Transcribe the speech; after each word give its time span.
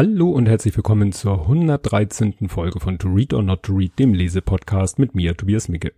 Hallo 0.00 0.30
und 0.30 0.46
herzlich 0.46 0.76
willkommen 0.76 1.10
zur 1.10 1.40
113. 1.40 2.48
Folge 2.48 2.78
von 2.78 3.00
To 3.00 3.08
Read 3.08 3.34
or 3.34 3.42
Not 3.42 3.64
to 3.64 3.74
Read, 3.74 3.98
dem 3.98 4.14
Lesepodcast 4.14 5.00
mit 5.00 5.16
mir, 5.16 5.36
Tobias 5.36 5.68
Micke. 5.68 5.92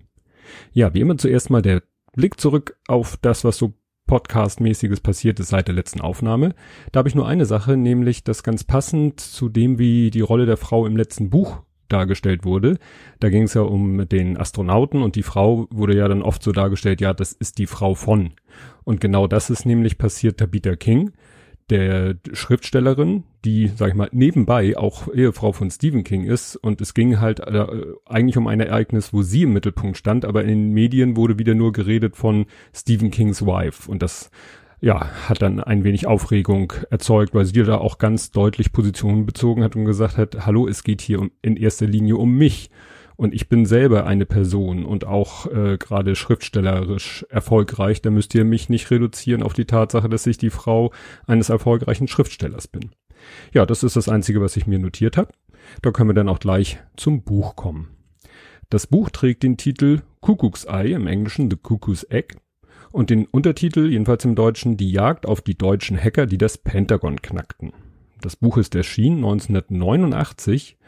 Ja, 0.73 0.95
wie 0.95 1.01
immer 1.01 1.19
zuerst 1.19 1.51
mal 1.51 1.61
der 1.61 1.83
Blick 2.15 2.41
zurück 2.41 2.79
auf 2.89 3.19
das, 3.19 3.45
was 3.45 3.59
so 3.59 3.75
Podcast-mäßiges 4.07 5.03
passiert 5.03 5.39
ist 5.39 5.49
seit 5.49 5.69
der 5.69 5.75
letzten 5.75 6.01
Aufnahme. 6.01 6.55
Da 6.93 7.01
habe 7.01 7.11
ich 7.11 7.15
nur 7.15 7.29
eine 7.29 7.45
Sache, 7.45 7.77
nämlich 7.77 8.25
das 8.25 8.43
ganz 8.43 8.65
passend 8.65 9.21
zu 9.21 9.51
dem, 9.51 9.79
wie 9.79 10.11
die 10.11 10.23
Rolle 10.23 10.47
der 10.47 10.57
Frau 10.57 10.87
im 10.87 10.97
letzten 10.97 11.29
Buch 11.29 11.61
dargestellt 11.91 12.47
wurde. 12.47 12.79
Da 13.19 13.29
ging 13.29 13.43
es 13.43 13.53
ja 13.53 13.61
um 13.61 14.09
den 14.09 14.39
Astronauten 14.39 15.03
und 15.03 15.15
die 15.15 15.23
Frau 15.23 15.67
wurde 15.71 15.95
ja 15.95 16.09
dann 16.09 16.23
oft 16.23 16.43
so 16.43 16.53
dargestellt, 16.53 17.03
ja, 17.03 17.13
das 17.13 17.33
ist 17.35 17.59
die 17.59 17.67
Frau 17.67 17.95
von. 17.95 18.33
Und 18.83 19.03
genau 19.03 19.27
das 19.27 19.51
ist 19.51 19.67
nämlich 19.67 19.99
passiert 19.99 20.39
Tabitha 20.39 20.75
King 20.75 21.13
der 21.71 22.17
Schriftstellerin, 22.33 23.25
die, 23.45 23.69
sag 23.75 23.89
ich 23.89 23.95
mal, 23.95 24.09
nebenbei 24.13 24.77
auch 24.77 25.09
Ehefrau 25.13 25.53
von 25.53 25.71
Stephen 25.71 26.05
King 26.05 26.25
ist. 26.25 26.57
Und 26.57 26.81
es 26.81 26.95
ging 26.95 27.21
halt 27.21 27.41
äh, 27.41 27.67
eigentlich 28.07 28.37
um 28.37 28.47
ein 28.47 28.61
Ereignis, 28.61 29.13
wo 29.13 29.23
sie 29.23 29.43
im 29.43 29.53
Mittelpunkt 29.53 29.97
stand, 29.97 30.25
aber 30.25 30.43
in 30.43 30.49
den 30.49 30.73
Medien 30.73 31.17
wurde 31.17 31.39
wieder 31.39 31.55
nur 31.55 31.73
geredet 31.73 32.17
von 32.17 32.47
Stephen 32.75 33.11
Kings 33.11 33.47
Wife. 33.47 33.91
Und 33.91 34.03
das, 34.03 34.31
ja, 34.81 35.09
hat 35.29 35.43
dann 35.43 35.61
ein 35.61 35.85
wenig 35.85 36.07
Aufregung 36.07 36.73
erzeugt, 36.91 37.35
weil 37.35 37.45
sie 37.45 37.63
da 37.63 37.79
auch 37.79 37.99
ganz 37.99 38.31
deutlich 38.31 38.73
Positionen 38.73 39.25
bezogen 39.25 39.63
hat 39.63 39.77
und 39.77 39.85
gesagt 39.85 40.19
hat, 40.19 40.47
hallo, 40.47 40.67
es 40.67 40.83
geht 40.83 41.01
hier 41.01 41.21
um, 41.21 41.31
in 41.43 41.57
erster 41.57 41.87
Linie 41.87 42.17
um 42.17 42.37
mich. 42.37 42.71
Und 43.21 43.35
ich 43.35 43.51
bin 43.51 43.67
selber 43.67 44.07
eine 44.07 44.25
Person 44.25 44.87
und 44.87 45.05
auch 45.05 45.45
äh, 45.45 45.77
gerade 45.77 46.17
schriftstellerisch 46.17 47.27
erfolgreich. 47.29 48.01
Da 48.01 48.09
müsst 48.09 48.35
ihr 48.35 48.47
mich 48.47 48.71
nicht 48.71 48.91
reduzieren 48.91 49.43
auf 49.43 49.53
die 49.53 49.67
Tatsache, 49.67 50.09
dass 50.09 50.27
ich 50.27 50.39
die 50.39 50.49
Frau 50.49 50.91
eines 51.27 51.51
erfolgreichen 51.51 52.09
Schriftstellers 52.09 52.67
bin. 52.67 52.93
Ja, 53.53 53.67
das 53.67 53.83
ist 53.83 53.95
das 53.95 54.09
Einzige, 54.09 54.41
was 54.41 54.57
ich 54.57 54.67
mir 54.67 54.79
notiert 54.79 55.19
habe. 55.19 55.35
Da 55.83 55.91
können 55.91 56.09
wir 56.09 56.15
dann 56.15 56.31
auch 56.31 56.39
gleich 56.39 56.79
zum 56.97 57.23
Buch 57.23 57.57
kommen. 57.57 57.91
Das 58.71 58.87
Buch 58.87 59.11
trägt 59.11 59.43
den 59.43 59.59
Titel 59.59 60.01
Kuckucksei, 60.23 60.87
im 60.87 61.07
Englischen 61.07 61.51
The 61.51 61.59
Cuckoo's 61.63 62.05
Egg, 62.05 62.37
und 62.91 63.11
den 63.11 63.27
Untertitel, 63.27 63.91
jedenfalls 63.91 64.25
im 64.25 64.35
Deutschen, 64.35 64.79
Die 64.79 64.93
Jagd 64.93 65.27
auf 65.27 65.43
die 65.43 65.59
deutschen 65.59 66.03
Hacker, 66.03 66.25
die 66.25 66.39
das 66.39 66.57
Pentagon 66.57 67.21
knackten. 67.21 67.75
Das 68.23 68.37
Buch 68.37 68.57
ist 68.57 68.75
erschienen 68.75 69.19
1989 69.19 70.79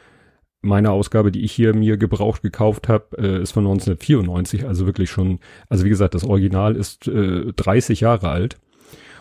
meine 0.63 0.93
Ausgabe, 0.93 1.33
die 1.33 1.43
ich 1.43 1.53
hier 1.53 1.75
mir 1.75 1.97
gebraucht 1.97 2.43
gekauft 2.43 2.89
habe, 2.89 3.17
äh, 3.19 3.43
ist 3.43 3.53
von 3.53 3.65
1994, 3.65 4.67
also 4.67 4.87
wirklich 4.87 5.11
schon, 5.11 5.41
also 5.69 5.85
wie 5.85 5.89
gesagt, 5.89 6.15
das 6.15 6.25
Original 6.25 6.77
ist 6.77 7.09
äh, 7.09 7.53
30 7.53 8.01
Jahre 8.01 8.29
alt. 8.29 8.59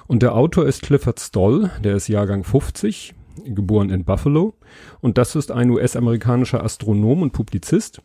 Und 0.08 0.24
der 0.24 0.36
Autor 0.36 0.68
ist 0.68 0.84
Clifford 0.84 1.20
Stoll, 1.20 1.72
der 1.84 1.96
ist 1.96 2.08
Jahrgang 2.08 2.44
50, 2.44 3.16
geboren 3.46 3.90
in 3.90 4.06
Buffalo. 4.06 4.56
Und 5.00 5.18
das 5.18 5.36
ist 5.36 5.52
ein 5.52 5.70
US-amerikanischer 5.70 6.64
Astronom 6.64 7.22
und 7.22 7.32
Publizist. 7.32 8.02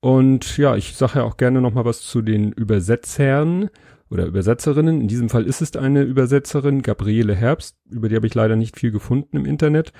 Und 0.00 0.56
ja, 0.58 0.76
ich 0.76 0.94
sage 0.94 1.18
ja 1.20 1.24
auch 1.24 1.36
gerne 1.36 1.60
noch 1.60 1.74
mal 1.74 1.84
was 1.84 2.02
zu 2.02 2.22
den 2.22 2.52
Übersetzern 2.52 3.70
oder 4.10 4.26
Übersetzerinnen. 4.26 5.00
In 5.00 5.08
diesem 5.08 5.28
Fall 5.28 5.44
ist 5.44 5.60
es 5.60 5.74
eine 5.76 6.02
Übersetzerin, 6.02 6.82
Gabriele 6.82 7.34
Herbst, 7.34 7.76
über 7.90 8.08
die 8.08 8.16
habe 8.16 8.26
ich 8.26 8.34
leider 8.34 8.56
nicht 8.56 8.78
viel 8.78 8.90
gefunden 8.90 9.36
im 9.36 9.44
Internet 9.44 9.92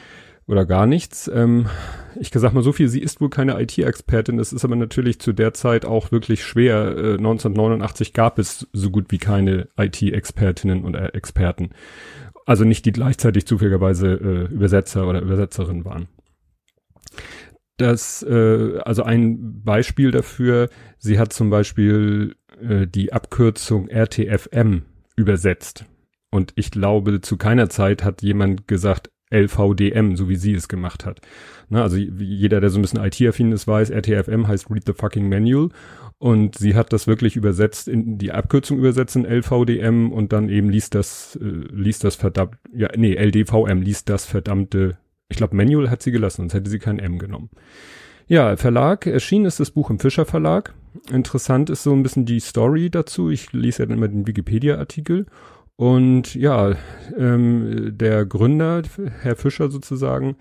oder 0.48 0.66
gar 0.66 0.86
nichts. 0.86 1.30
Ähm, 1.32 1.66
ich 2.18 2.30
sag 2.34 2.52
mal 2.54 2.62
so 2.62 2.72
viel, 2.72 2.88
sie 2.88 3.00
ist 3.00 3.20
wohl 3.20 3.30
keine 3.30 3.60
IT-Expertin. 3.60 4.38
Es 4.38 4.52
ist 4.52 4.64
aber 4.64 4.76
natürlich 4.76 5.20
zu 5.20 5.32
der 5.32 5.52
Zeit 5.52 5.84
auch 5.84 6.10
wirklich 6.10 6.42
schwer. 6.42 6.96
Äh, 6.96 7.12
1989 7.18 8.14
gab 8.14 8.38
es 8.38 8.66
so 8.72 8.90
gut 8.90 9.06
wie 9.10 9.18
keine 9.18 9.68
IT-Expertinnen 9.76 10.84
und 10.84 10.94
äh, 10.94 11.08
Experten. 11.08 11.70
Also 12.46 12.64
nicht 12.64 12.86
die 12.86 12.92
gleichzeitig 12.92 13.46
zufälligerweise 13.46 14.14
äh, 14.14 14.52
Übersetzer 14.52 15.06
oder 15.06 15.20
Übersetzerin 15.20 15.84
waren. 15.84 16.08
Das, 17.76 18.22
äh, 18.22 18.78
also 18.84 19.02
ein 19.02 19.62
Beispiel 19.62 20.10
dafür, 20.10 20.70
sie 20.98 21.18
hat 21.18 21.32
zum 21.32 21.50
Beispiel 21.50 22.34
äh, 22.60 22.86
die 22.86 23.12
Abkürzung 23.12 23.88
RTFM 23.88 24.82
übersetzt. 25.14 25.84
Und 26.30 26.52
ich 26.56 26.70
glaube, 26.70 27.20
zu 27.20 27.36
keiner 27.36 27.68
Zeit 27.68 28.02
hat 28.02 28.22
jemand 28.22 28.66
gesagt, 28.66 29.10
LVDM, 29.30 30.16
so 30.16 30.28
wie 30.28 30.36
sie 30.36 30.54
es 30.54 30.68
gemacht 30.68 31.04
hat. 31.04 31.20
Na, 31.68 31.82
also 31.82 31.96
jeder, 31.96 32.60
der 32.60 32.70
so 32.70 32.78
ein 32.78 32.82
bisschen 32.82 33.04
IT-affin 33.04 33.52
ist, 33.52 33.66
weiß, 33.66 33.90
RTFM 33.90 34.46
heißt 34.46 34.70
Read 34.70 34.84
the 34.86 34.92
Fucking 34.92 35.28
Manual. 35.28 35.68
Und 36.18 36.58
sie 36.58 36.74
hat 36.74 36.92
das 36.92 37.06
wirklich 37.06 37.36
übersetzt, 37.36 37.86
in 37.86 38.18
die 38.18 38.32
Abkürzung 38.32 38.78
übersetzt 38.78 39.14
in 39.14 39.24
LVDM 39.24 40.10
und 40.10 40.32
dann 40.32 40.48
eben 40.48 40.68
liest 40.68 40.94
das, 40.96 41.38
äh, 41.40 41.44
liest 41.44 42.02
das 42.02 42.16
verdammt, 42.16 42.56
ja, 42.74 42.88
nee, 42.96 43.14
LDVM 43.14 43.82
liest 43.82 44.08
das 44.08 44.24
verdammte, 44.24 44.98
ich 45.28 45.36
glaube 45.36 45.54
Manual 45.54 45.90
hat 45.90 46.02
sie 46.02 46.10
gelassen, 46.10 46.42
sonst 46.42 46.54
hätte 46.54 46.70
sie 46.70 46.80
kein 46.80 46.98
M 46.98 47.18
genommen. 47.18 47.50
Ja, 48.26 48.56
Verlag, 48.56 49.06
erschienen 49.06 49.46
ist 49.46 49.60
das 49.60 49.70
Buch 49.70 49.90
im 49.90 50.00
Fischer 50.00 50.26
Verlag. 50.26 50.74
Interessant 51.10 51.70
ist 51.70 51.82
so 51.82 51.94
ein 51.94 52.02
bisschen 52.02 52.26
die 52.26 52.40
Story 52.40 52.90
dazu. 52.90 53.30
Ich 53.30 53.52
lese 53.54 53.82
ja 53.82 53.86
dann 53.86 53.96
immer 53.96 54.08
den 54.08 54.26
Wikipedia-Artikel. 54.26 55.24
Und 55.78 56.34
ja, 56.34 56.74
ähm, 57.16 57.96
der 57.96 58.26
Gründer, 58.26 58.82
Herr 59.20 59.36
Fischer 59.36 59.70
sozusagen, 59.70 60.34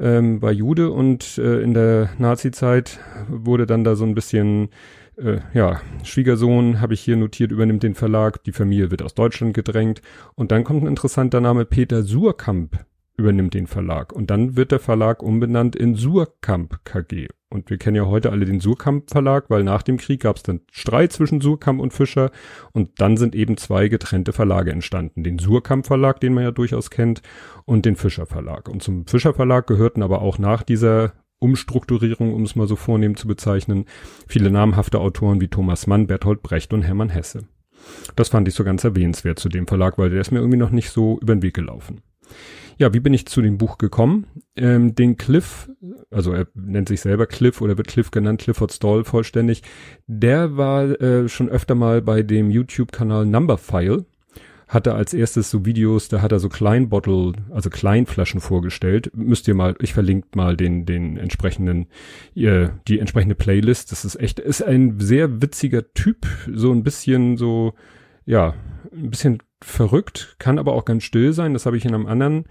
ähm, 0.00 0.40
war 0.40 0.50
Jude 0.50 0.90
und 0.92 1.36
äh, 1.36 1.60
in 1.60 1.74
der 1.74 2.08
Nazi-Zeit 2.16 2.98
wurde 3.28 3.66
dann 3.66 3.84
da 3.84 3.96
so 3.96 4.06
ein 4.06 4.14
bisschen, 4.14 4.70
äh, 5.18 5.40
ja, 5.52 5.82
Schwiegersohn, 6.04 6.80
habe 6.80 6.94
ich 6.94 7.02
hier 7.02 7.18
notiert, 7.18 7.52
übernimmt 7.52 7.82
den 7.82 7.96
Verlag, 7.96 8.42
die 8.44 8.52
Familie 8.52 8.90
wird 8.90 9.02
aus 9.02 9.14
Deutschland 9.14 9.52
gedrängt. 9.52 10.00
Und 10.34 10.52
dann 10.52 10.64
kommt 10.64 10.84
ein 10.84 10.88
interessanter 10.88 11.42
Name, 11.42 11.66
Peter 11.66 12.02
Surkamp 12.02 12.78
übernimmt 13.18 13.52
den 13.52 13.66
Verlag 13.66 14.12
und 14.12 14.30
dann 14.30 14.56
wird 14.56 14.72
der 14.72 14.80
Verlag 14.80 15.22
umbenannt 15.22 15.76
in 15.76 15.94
Surkamp 15.94 16.84
KG 16.84 17.28
und 17.50 17.70
wir 17.70 17.78
kennen 17.78 17.96
ja 17.96 18.06
heute 18.06 18.30
alle 18.30 18.44
den 18.44 18.60
Surkamp 18.60 19.10
Verlag, 19.10 19.48
weil 19.48 19.64
nach 19.64 19.82
dem 19.82 19.96
Krieg 19.96 20.20
gab 20.20 20.36
es 20.36 20.42
dann 20.42 20.60
Streit 20.70 21.12
zwischen 21.12 21.40
Surkamp 21.40 21.80
und 21.80 21.94
Fischer 21.94 22.30
und 22.72 23.00
dann 23.00 23.16
sind 23.16 23.34
eben 23.34 23.56
zwei 23.56 23.88
getrennte 23.88 24.34
Verlage 24.34 24.70
entstanden. 24.70 25.24
Den 25.24 25.38
Surkamp 25.38 25.86
Verlag, 25.86 26.20
den 26.20 26.34
man 26.34 26.44
ja 26.44 26.50
durchaus 26.50 26.90
kennt, 26.90 27.22
und 27.64 27.86
den 27.86 27.96
Fischer 27.96 28.26
Verlag. 28.26 28.68
Und 28.68 28.82
zum 28.82 29.06
Fischer 29.06 29.32
Verlag 29.32 29.66
gehörten 29.66 30.02
aber 30.02 30.20
auch 30.20 30.38
nach 30.38 30.62
dieser 30.62 31.14
Umstrukturierung, 31.38 32.34
um 32.34 32.42
es 32.42 32.54
mal 32.54 32.66
so 32.66 32.76
vornehm 32.76 33.16
zu 33.16 33.26
bezeichnen, 33.26 33.86
viele 34.26 34.50
namhafte 34.50 35.00
Autoren 35.00 35.40
wie 35.40 35.48
Thomas 35.48 35.86
Mann, 35.86 36.06
Berthold 36.06 36.42
Brecht 36.42 36.74
und 36.74 36.82
Hermann 36.82 37.08
Hesse. 37.08 37.44
Das 38.14 38.28
fand 38.28 38.46
ich 38.48 38.54
so 38.54 38.64
ganz 38.64 38.84
erwähnenswert 38.84 39.38
zu 39.38 39.48
dem 39.48 39.66
Verlag, 39.66 39.96
weil 39.96 40.10
der 40.10 40.20
ist 40.20 40.32
mir 40.32 40.40
irgendwie 40.40 40.58
noch 40.58 40.70
nicht 40.70 40.90
so 40.90 41.18
über 41.22 41.34
den 41.34 41.42
Weg 41.42 41.54
gelaufen. 41.54 42.02
Ja, 42.78 42.94
wie 42.94 43.00
bin 43.00 43.12
ich 43.12 43.26
zu 43.26 43.42
dem 43.42 43.58
Buch 43.58 43.76
gekommen? 43.76 44.26
Ähm, 44.54 44.94
den 44.94 45.16
Cliff, 45.16 45.68
also 46.10 46.32
er 46.32 46.46
nennt 46.54 46.88
sich 46.88 47.00
selber 47.00 47.26
Cliff 47.26 47.60
oder 47.60 47.76
wird 47.76 47.88
Cliff 47.88 48.12
genannt, 48.12 48.40
Clifford 48.40 48.72
Stall 48.72 49.02
vollständig, 49.02 49.62
der 50.06 50.56
war 50.56 51.00
äh, 51.00 51.28
schon 51.28 51.48
öfter 51.48 51.74
mal 51.74 52.00
bei 52.00 52.22
dem 52.22 52.50
YouTube-Kanal 52.50 53.26
Numberphile, 53.26 54.06
hatte 54.68 54.94
als 54.94 55.12
erstes 55.12 55.50
so 55.50 55.64
Videos, 55.66 56.08
da 56.08 56.22
hat 56.22 56.30
er 56.30 56.38
so 56.38 56.48
Kleinbottle, 56.48 57.32
also 57.50 57.68
Kleinflaschen 57.68 58.40
vorgestellt. 58.40 59.10
Müsst 59.16 59.48
ihr 59.48 59.54
mal, 59.54 59.74
ich 59.80 59.92
verlinke 59.92 60.28
mal 60.36 60.56
den, 60.56 60.86
den 60.86 61.16
entsprechenden, 61.16 61.86
äh, 62.36 62.68
die 62.86 63.00
entsprechende 63.00 63.34
Playlist. 63.34 63.90
Das 63.90 64.04
ist 64.04 64.16
echt, 64.20 64.38
ist 64.38 64.62
ein 64.62 65.00
sehr 65.00 65.42
witziger 65.42 65.94
Typ, 65.94 66.26
so 66.52 66.70
ein 66.70 66.84
bisschen 66.84 67.38
so, 67.38 67.72
ja, 68.24 68.54
ein 69.02 69.10
bisschen 69.10 69.42
verrückt, 69.60 70.36
kann 70.38 70.58
aber 70.58 70.72
auch 70.72 70.84
ganz 70.84 71.04
still 71.04 71.32
sein. 71.32 71.52
Das 71.52 71.66
habe 71.66 71.76
ich 71.76 71.84
in 71.84 71.94
einem 71.94 72.06
anderen, 72.06 72.44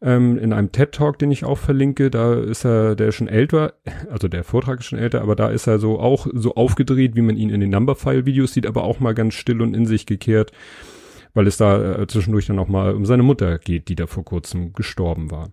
ähm, 0.00 0.38
in 0.38 0.52
einem 0.52 0.72
TED 0.72 0.92
Talk, 0.92 1.18
den 1.18 1.30
ich 1.30 1.44
auch 1.44 1.58
verlinke. 1.58 2.10
Da 2.10 2.34
ist 2.34 2.64
er, 2.64 2.96
der 2.96 3.08
ist 3.08 3.16
schon 3.16 3.28
älter, 3.28 3.74
also 4.10 4.28
der 4.28 4.44
Vortrag 4.44 4.80
ist 4.80 4.86
schon 4.86 4.98
älter, 4.98 5.22
aber 5.22 5.36
da 5.36 5.48
ist 5.48 5.66
er 5.66 5.78
so 5.78 5.98
auch 5.98 6.26
so 6.32 6.54
aufgedreht, 6.54 7.16
wie 7.16 7.22
man 7.22 7.36
ihn 7.36 7.50
in 7.50 7.60
den 7.60 7.70
Numberphile-Videos 7.70 8.52
sieht, 8.52 8.66
aber 8.66 8.84
auch 8.84 9.00
mal 9.00 9.14
ganz 9.14 9.34
still 9.34 9.60
und 9.62 9.74
in 9.74 9.86
sich 9.86 10.06
gekehrt, 10.06 10.52
weil 11.34 11.46
es 11.46 11.56
da 11.56 12.00
äh, 12.00 12.06
zwischendurch 12.06 12.46
dann 12.46 12.58
auch 12.58 12.68
mal 12.68 12.94
um 12.94 13.04
seine 13.06 13.22
Mutter 13.22 13.58
geht, 13.58 13.88
die 13.88 13.96
da 13.96 14.06
vor 14.06 14.24
kurzem 14.24 14.72
gestorben 14.72 15.30
war. 15.30 15.50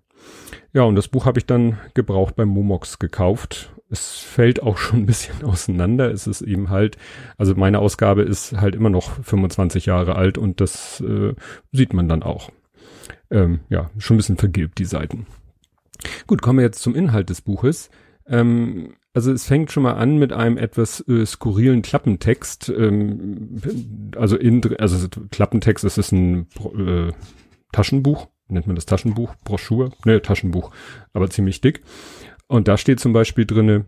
Ja, 0.74 0.84
und 0.84 0.96
das 0.96 1.08
Buch 1.08 1.26
habe 1.26 1.40
ich 1.40 1.46
dann 1.46 1.78
gebraucht 1.94 2.36
beim 2.36 2.50
Momox 2.50 3.00
gekauft 3.00 3.74
es 3.94 4.18
fällt 4.18 4.64
auch 4.64 4.78
schon 4.78 5.02
ein 5.02 5.06
bisschen 5.06 5.44
auseinander. 5.44 6.12
Es 6.12 6.28
ist 6.28 6.42
eben 6.42 6.70
halt, 6.70 6.98
also 7.38 7.56
meine 7.56 7.80
Ausgabe 7.80 8.24
ist 8.24 8.54
halt 8.60 8.76
immer 8.76 8.90
noch 8.90 9.24
25 9.24 9.86
Jahre 9.86 10.16
alt 10.16 10.38
und 10.38 10.60
das 10.60 11.00
äh, 11.02 11.34
sieht 11.72 11.94
man 11.94 12.10
dann 12.10 12.24
auch. 12.24 12.52
Ähm, 13.30 13.62
ja, 13.70 13.92
schon 14.00 14.16
ein 14.16 14.18
bisschen 14.18 14.38
vergilbt 14.38 14.80
die 14.80 14.86
Seiten. 14.86 15.28
Gut, 16.28 16.42
kommen 16.42 16.60
wir 16.60 16.66
jetzt 16.66 16.82
zum 16.82 16.96
Inhalt 16.96 17.30
des 17.30 17.42
Buches. 17.42 17.90
Ähm, 18.28 18.96
also 19.14 19.32
es 19.32 19.46
fängt 19.46 19.72
schon 19.72 19.84
mal 19.84 19.94
an 19.94 20.18
mit 20.18 20.34
einem 20.34 20.58
etwas 20.58 21.08
äh, 21.08 21.26
skurrilen 21.26 21.84
Klappentext. 21.84 22.70
Ähm, 22.70 23.62
also 24.16 24.38
in, 24.38 24.62
also 24.78 25.08
Klappentext, 25.30 25.86
es 25.86 26.00
ist 26.00 26.12
ein 26.12 26.48
äh, 26.76 27.12
Taschenbuch, 27.72 28.28
nennt 28.54 28.68
man 28.68 28.76
das 28.76 28.86
Taschenbuch, 28.86 29.36
Broschur, 29.44 29.92
ne, 30.06 30.22
Taschenbuch, 30.22 30.72
aber 31.14 31.30
ziemlich 31.30 31.62
dick. 31.62 31.84
Und 32.48 32.68
da 32.68 32.78
steht 32.78 33.00
zum 33.00 33.14
Beispiel 33.14 33.46
drinne, 33.46 33.86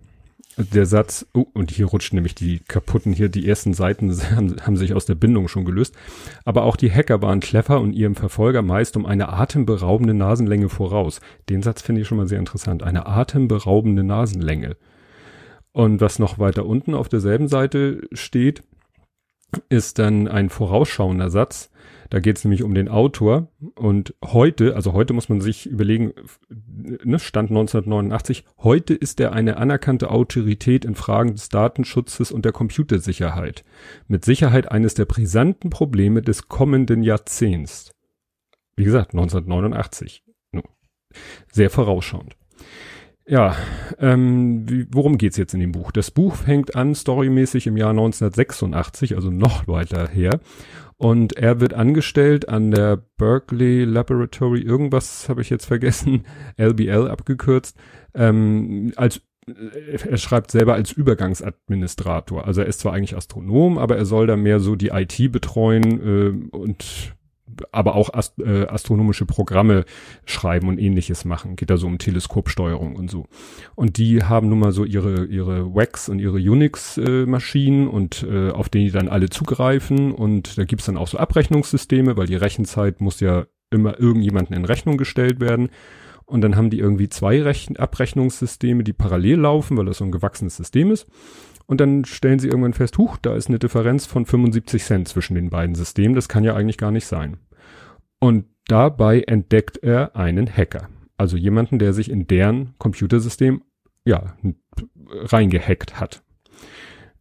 der 0.57 0.85
Satz, 0.85 1.25
oh, 1.33 1.45
und 1.53 1.69
hier 1.69 1.85
rutschen 1.87 2.15
nämlich 2.15 2.33
die 2.33 2.59
kaputten 2.59 3.11
hier, 3.11 3.27
die 3.27 3.47
ersten 3.47 3.73
Seiten 3.73 4.11
haben, 4.35 4.55
haben 4.61 4.77
sich 4.77 4.93
aus 4.93 5.05
der 5.05 5.15
Bindung 5.15 5.47
schon 5.47 5.65
gelöst. 5.65 5.95
Aber 6.45 6.63
auch 6.63 6.77
die 6.77 6.91
Hacker 6.91 7.21
waren 7.21 7.41
clever 7.41 7.81
und 7.81 7.93
ihrem 7.93 8.15
Verfolger 8.15 8.61
meist 8.61 8.95
um 8.95 9.05
eine 9.05 9.33
atemberaubende 9.33 10.13
Nasenlänge 10.13 10.69
voraus. 10.69 11.19
Den 11.49 11.61
Satz 11.61 11.81
finde 11.81 12.01
ich 12.01 12.07
schon 12.07 12.17
mal 12.17 12.27
sehr 12.27 12.39
interessant. 12.39 12.83
Eine 12.83 13.05
atemberaubende 13.05 14.03
Nasenlänge. 14.03 14.77
Und 15.73 15.99
was 15.99 16.19
noch 16.19 16.39
weiter 16.39 16.65
unten 16.65 16.93
auf 16.93 17.09
derselben 17.09 17.49
Seite 17.49 18.07
steht, 18.13 18.63
ist 19.67 19.99
dann 19.99 20.27
ein 20.29 20.49
vorausschauender 20.49 21.29
Satz. 21.29 21.69
Da 22.09 22.19
geht 22.19 22.37
es 22.37 22.43
nämlich 22.43 22.63
um 22.63 22.73
den 22.73 22.87
Autor. 22.87 23.47
Und 23.75 24.13
heute, 24.23 24.75
also 24.75 24.93
heute 24.93 25.13
muss 25.13 25.29
man 25.29 25.41
sich 25.41 25.65
überlegen, 25.65 26.13
ne, 26.49 27.19
Stand 27.19 27.49
1989, 27.49 28.45
heute 28.59 28.93
ist 28.93 29.19
er 29.19 29.33
eine 29.33 29.57
anerkannte 29.57 30.11
Autorität 30.11 30.85
in 30.85 30.95
Fragen 30.95 31.33
des 31.33 31.49
Datenschutzes 31.49 32.31
und 32.31 32.45
der 32.45 32.51
Computersicherheit. 32.51 33.63
Mit 34.07 34.25
Sicherheit 34.25 34.71
eines 34.71 34.93
der 34.93 35.05
brisanten 35.05 35.69
Probleme 35.69 36.21
des 36.21 36.47
kommenden 36.47 37.03
Jahrzehnts. 37.03 37.91
Wie 38.75 38.83
gesagt, 38.83 39.13
1989. 39.13 40.23
Sehr 41.51 41.69
vorausschauend. 41.69 42.35
Ja, 43.27 43.55
ähm, 43.97 44.69
wie, 44.69 44.85
worum 44.91 45.17
geht's 45.17 45.37
jetzt 45.37 45.55
in 45.55 45.59
dem 45.59 45.71
Buch? 45.71 45.91
Das 45.91 46.11
Buch 46.11 46.35
fängt 46.35 46.75
an 46.75 46.93
storymäßig 46.93 47.65
im 47.65 47.75
Jahr 47.75 47.89
1986, 47.89 49.15
also 49.15 49.31
noch 49.31 49.67
weiter 49.67 50.07
her. 50.07 50.39
Und 51.05 51.37
er 51.37 51.59
wird 51.59 51.75
angestellt 51.75 52.49
an 52.49 52.71
der 52.71 52.97
Berkeley 52.97 53.83
Laboratory, 53.83 54.61
irgendwas 54.61 55.29
habe 55.29 55.43
ich 55.43 55.51
jetzt 55.51 55.67
vergessen, 55.67 56.25
LBL 56.57 57.09
abgekürzt, 57.09 57.77
ähm, 58.15 58.91
als 58.95 59.21
er 59.45 60.17
schreibt 60.17 60.49
selber 60.49 60.73
als 60.73 60.91
Übergangsadministrator. 60.91 62.47
Also 62.47 62.61
er 62.61 62.67
ist 62.67 62.79
zwar 62.79 62.93
eigentlich 62.93 63.15
Astronom, 63.15 63.77
aber 63.77 63.97
er 63.97 64.05
soll 64.05 64.25
da 64.25 64.35
mehr 64.35 64.59
so 64.59 64.75
die 64.75 64.87
IT 64.87 65.31
betreuen 65.31 66.49
äh, 66.51 66.55
und 66.57 67.13
aber 67.71 67.95
auch 67.95 68.13
ast 68.13 68.39
äh, 68.39 68.65
astronomische 68.67 69.25
Programme 69.25 69.85
schreiben 70.25 70.67
und 70.67 70.79
ähnliches 70.79 71.25
machen. 71.25 71.55
Geht 71.55 71.69
da 71.69 71.77
so 71.77 71.87
um 71.87 71.97
Teleskopsteuerung 71.97 72.95
und 72.95 73.09
so. 73.09 73.27
Und 73.75 73.97
die 73.97 74.23
haben 74.23 74.49
nun 74.49 74.59
mal 74.59 74.71
so 74.71 74.83
ihre, 74.83 75.25
ihre 75.25 75.73
WAX 75.73 76.09
und 76.09 76.19
ihre 76.19 76.37
Unix-Maschinen 76.37 77.87
äh, 77.87 77.89
und 77.89 78.23
äh, 78.29 78.49
auf 78.49 78.69
denen 78.69 78.85
die 78.85 78.91
dann 78.91 79.07
alle 79.07 79.29
zugreifen. 79.29 80.11
Und 80.11 80.57
da 80.57 80.65
gibt's 80.65 80.85
dann 80.85 80.97
auch 80.97 81.07
so 81.07 81.17
Abrechnungssysteme, 81.17 82.17
weil 82.17 82.27
die 82.27 82.35
Rechenzeit 82.35 82.99
muss 82.99 83.19
ja 83.19 83.45
immer 83.69 83.99
irgendjemanden 83.99 84.55
in 84.55 84.65
Rechnung 84.65 84.97
gestellt 84.97 85.39
werden. 85.39 85.69
Und 86.25 86.41
dann 86.41 86.55
haben 86.55 86.71
die 86.71 86.79
irgendwie 86.79 87.09
zwei 87.09 87.41
Rechn 87.41 87.77
Abrechnungssysteme, 87.77 88.83
die 88.83 88.93
parallel 88.93 89.41
laufen, 89.41 89.77
weil 89.77 89.85
das 89.85 89.99
so 89.99 90.05
ein 90.05 90.11
gewachsenes 90.11 90.55
System 90.55 90.91
ist. 90.91 91.07
Und 91.67 91.81
dann 91.81 92.05
stellen 92.05 92.39
sie 92.39 92.47
irgendwann 92.47 92.73
fest, 92.73 92.97
huch, 92.97 93.17
da 93.17 93.35
ist 93.35 93.47
eine 93.47 93.59
Differenz 93.59 94.05
von 94.05 94.25
75 94.25 94.83
Cent 94.83 95.07
zwischen 95.07 95.35
den 95.35 95.49
beiden 95.49 95.75
Systemen. 95.75 96.15
Das 96.15 96.29
kann 96.29 96.43
ja 96.43 96.55
eigentlich 96.55 96.77
gar 96.77 96.91
nicht 96.91 97.07
sein. 97.07 97.37
Und 98.19 98.45
dabei 98.67 99.21
entdeckt 99.21 99.77
er 99.81 100.15
einen 100.15 100.47
Hacker. 100.47 100.89
Also 101.17 101.37
jemanden, 101.37 101.79
der 101.79 101.93
sich 101.93 102.11
in 102.11 102.27
deren 102.27 102.75
Computersystem, 102.77 103.63
ja, 104.05 104.35
reingehackt 105.07 105.99
hat. 105.99 106.21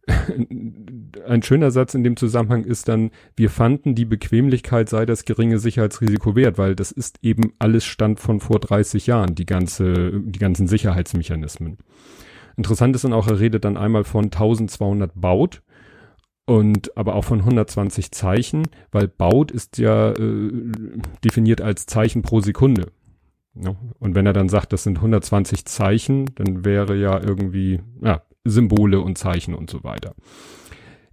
Ein 1.27 1.41
schöner 1.41 1.71
Satz 1.71 1.95
in 1.95 2.03
dem 2.03 2.15
Zusammenhang 2.15 2.63
ist 2.63 2.87
dann, 2.87 3.09
wir 3.35 3.49
fanden 3.49 3.95
die 3.95 4.05
Bequemlichkeit 4.05 4.89
sei 4.89 5.05
das 5.05 5.25
geringe 5.25 5.57
Sicherheitsrisiko 5.57 6.35
wert, 6.35 6.59
weil 6.59 6.75
das 6.75 6.91
ist 6.91 7.17
eben 7.23 7.53
alles 7.57 7.85
Stand 7.85 8.19
von 8.19 8.39
vor 8.39 8.59
30 8.59 9.07
Jahren, 9.07 9.33
die 9.33 9.47
ganze, 9.47 10.21
die 10.21 10.39
ganzen 10.39 10.67
Sicherheitsmechanismen. 10.67 11.77
Interessant 12.57 12.95
ist 12.95 13.03
dann 13.03 13.13
auch, 13.13 13.27
er 13.27 13.39
redet 13.39 13.65
dann 13.65 13.77
einmal 13.77 14.03
von 14.03 14.25
1200 14.25 15.11
Baut 15.15 15.61
und 16.45 16.95
aber 16.95 17.15
auch 17.15 17.25
von 17.25 17.39
120 17.39 18.11
Zeichen, 18.11 18.67
weil 18.91 19.07
Baut 19.07 19.51
ist 19.51 19.77
ja 19.77 20.11
äh, 20.11 20.51
definiert 21.23 21.61
als 21.61 21.85
Zeichen 21.85 22.21
pro 22.21 22.39
Sekunde. 22.39 22.91
Ja? 23.55 23.75
Und 23.99 24.15
wenn 24.15 24.25
er 24.25 24.33
dann 24.33 24.49
sagt, 24.49 24.73
das 24.73 24.83
sind 24.83 24.97
120 24.97 25.65
Zeichen, 25.65 26.31
dann 26.35 26.63
wäre 26.63 26.95
ja 26.95 27.19
irgendwie 27.19 27.81
ja, 28.01 28.21
Symbole 28.43 29.01
und 29.01 29.17
Zeichen 29.17 29.53
und 29.53 29.69
so 29.69 29.83
weiter. 29.83 30.13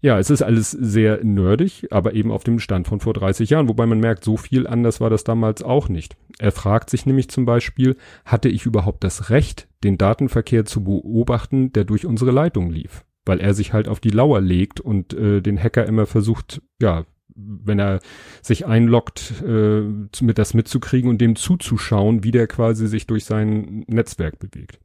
Ja, 0.02 0.18
es 0.18 0.30
ist 0.30 0.42
alles 0.42 0.72
sehr 0.72 1.22
nerdig, 1.22 1.86
aber 1.92 2.14
eben 2.14 2.32
auf 2.32 2.42
dem 2.42 2.58
Stand 2.58 2.88
von 2.88 2.98
vor 2.98 3.14
30 3.14 3.50
Jahren, 3.50 3.68
wobei 3.68 3.86
man 3.86 4.00
merkt, 4.00 4.24
so 4.24 4.36
viel 4.36 4.66
anders 4.66 5.00
war 5.00 5.10
das 5.10 5.22
damals 5.22 5.62
auch 5.62 5.88
nicht. 5.88 6.16
Er 6.40 6.50
fragt 6.50 6.90
sich 6.90 7.06
nämlich 7.06 7.28
zum 7.28 7.44
Beispiel, 7.44 7.96
hatte 8.24 8.48
ich 8.48 8.66
überhaupt 8.66 9.04
das 9.04 9.30
Recht, 9.30 9.68
den 9.84 9.98
Datenverkehr 9.98 10.64
zu 10.64 10.82
beobachten, 10.82 11.72
der 11.72 11.84
durch 11.84 12.04
unsere 12.04 12.32
Leitung 12.32 12.68
lief? 12.68 13.04
Weil 13.24 13.38
er 13.38 13.54
sich 13.54 13.72
halt 13.72 13.86
auf 13.86 14.00
die 14.00 14.10
Lauer 14.10 14.40
legt 14.40 14.80
und 14.80 15.14
äh, 15.14 15.40
den 15.40 15.56
Hacker 15.56 15.86
immer 15.86 16.06
versucht, 16.06 16.60
ja, 16.80 17.04
wenn 17.36 17.78
er 17.78 18.00
sich 18.42 18.66
einloggt, 18.66 19.34
äh, 19.46 19.82
mit 20.20 20.36
das 20.36 20.52
mitzukriegen 20.52 21.08
und 21.08 21.20
dem 21.20 21.36
zuzuschauen, 21.36 22.24
wie 22.24 22.32
der 22.32 22.48
quasi 22.48 22.88
sich 22.88 23.06
durch 23.06 23.24
sein 23.24 23.84
Netzwerk 23.86 24.40
bewegt. 24.40 24.80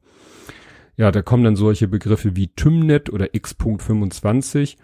Ja, 0.98 1.10
da 1.10 1.22
kommen 1.22 1.44
dann 1.44 1.56
solche 1.56 1.88
Begriffe 1.88 2.36
wie 2.36 2.48
Tymnet 2.48 3.08
oder 3.08 3.34
X.25 3.34 4.76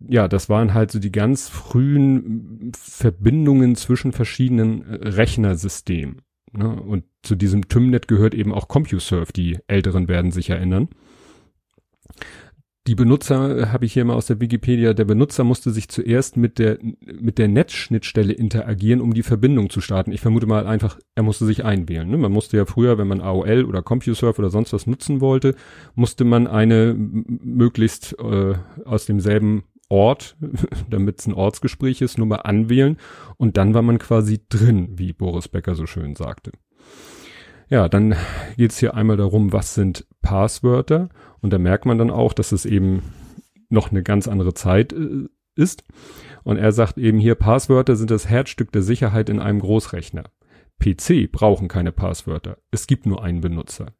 ja, 0.00 0.28
das 0.28 0.48
waren 0.48 0.74
halt 0.74 0.90
so 0.90 0.98
die 0.98 1.12
ganz 1.12 1.48
frühen 1.48 2.72
Verbindungen 2.76 3.76
zwischen 3.76 4.12
verschiedenen 4.12 4.82
äh, 4.82 5.08
Rechnersystemen. 5.08 6.22
Ne? 6.52 6.80
Und 6.80 7.04
zu 7.22 7.34
diesem 7.34 7.68
Tymnet 7.68 8.08
gehört 8.08 8.34
eben 8.34 8.52
auch 8.52 8.68
CompuServe, 8.68 9.32
die 9.32 9.58
Älteren 9.66 10.08
werden 10.08 10.32
sich 10.32 10.50
erinnern. 10.50 10.88
Die 12.86 12.94
Benutzer, 12.94 13.58
äh, 13.58 13.66
habe 13.66 13.84
ich 13.84 13.92
hier 13.92 14.04
mal 14.04 14.14
aus 14.14 14.26
der 14.26 14.40
Wikipedia, 14.40 14.92
der 14.92 15.04
Benutzer 15.04 15.42
musste 15.42 15.70
sich 15.70 15.88
zuerst 15.88 16.36
mit 16.36 16.58
der, 16.58 16.78
mit 17.00 17.38
der 17.38 17.48
Netzschnittstelle 17.48 18.32
interagieren, 18.32 19.00
um 19.00 19.12
die 19.12 19.24
Verbindung 19.24 19.70
zu 19.70 19.80
starten. 19.80 20.12
Ich 20.12 20.20
vermute 20.20 20.46
mal 20.46 20.66
einfach, 20.66 20.98
er 21.14 21.24
musste 21.24 21.46
sich 21.46 21.64
einwählen. 21.64 22.08
Ne? 22.08 22.16
Man 22.16 22.32
musste 22.32 22.56
ja 22.56 22.64
früher, 22.64 22.96
wenn 22.98 23.08
man 23.08 23.20
AOL 23.20 23.64
oder 23.64 23.82
CompuServe 23.82 24.38
oder 24.38 24.50
sonst 24.50 24.72
was 24.72 24.86
nutzen 24.86 25.20
wollte, 25.20 25.56
musste 25.94 26.24
man 26.24 26.46
eine 26.46 26.94
möglichst 26.96 28.16
äh, 28.20 28.54
aus 28.84 29.06
demselben 29.06 29.64
Ort, 29.88 30.36
damit 30.90 31.20
es 31.20 31.26
ein 31.26 31.34
Ortsgespräch 31.34 32.02
ist, 32.02 32.18
nur 32.18 32.26
mal 32.26 32.36
anwählen 32.36 32.98
und 33.36 33.56
dann 33.56 33.74
war 33.74 33.82
man 33.82 33.98
quasi 33.98 34.40
drin, 34.48 34.90
wie 34.96 35.12
Boris 35.12 35.48
Becker 35.48 35.74
so 35.74 35.86
schön 35.86 36.14
sagte. 36.14 36.52
Ja, 37.68 37.88
dann 37.88 38.14
geht's 38.56 38.78
hier 38.78 38.94
einmal 38.94 39.16
darum, 39.16 39.52
was 39.52 39.74
sind 39.74 40.06
Passwörter 40.22 41.08
und 41.40 41.52
da 41.52 41.58
merkt 41.58 41.84
man 41.84 41.98
dann 41.98 42.10
auch, 42.10 42.32
dass 42.32 42.52
es 42.52 42.64
eben 42.64 43.02
noch 43.68 43.90
eine 43.90 44.04
ganz 44.04 44.28
andere 44.28 44.54
Zeit 44.54 44.92
äh, 44.92 45.28
ist. 45.56 45.84
Und 46.44 46.58
er 46.58 46.70
sagt 46.70 46.96
eben 46.96 47.18
hier, 47.18 47.34
Passwörter 47.34 47.96
sind 47.96 48.10
das 48.10 48.28
Herzstück 48.28 48.70
der 48.70 48.82
Sicherheit 48.82 49.28
in 49.28 49.40
einem 49.40 49.58
Großrechner. 49.58 50.24
PC 50.78 51.32
brauchen 51.32 51.66
keine 51.66 51.90
Passwörter. 51.90 52.58
Es 52.70 52.86
gibt 52.86 53.06
nur 53.06 53.24
einen 53.24 53.40
Benutzer. 53.40 53.94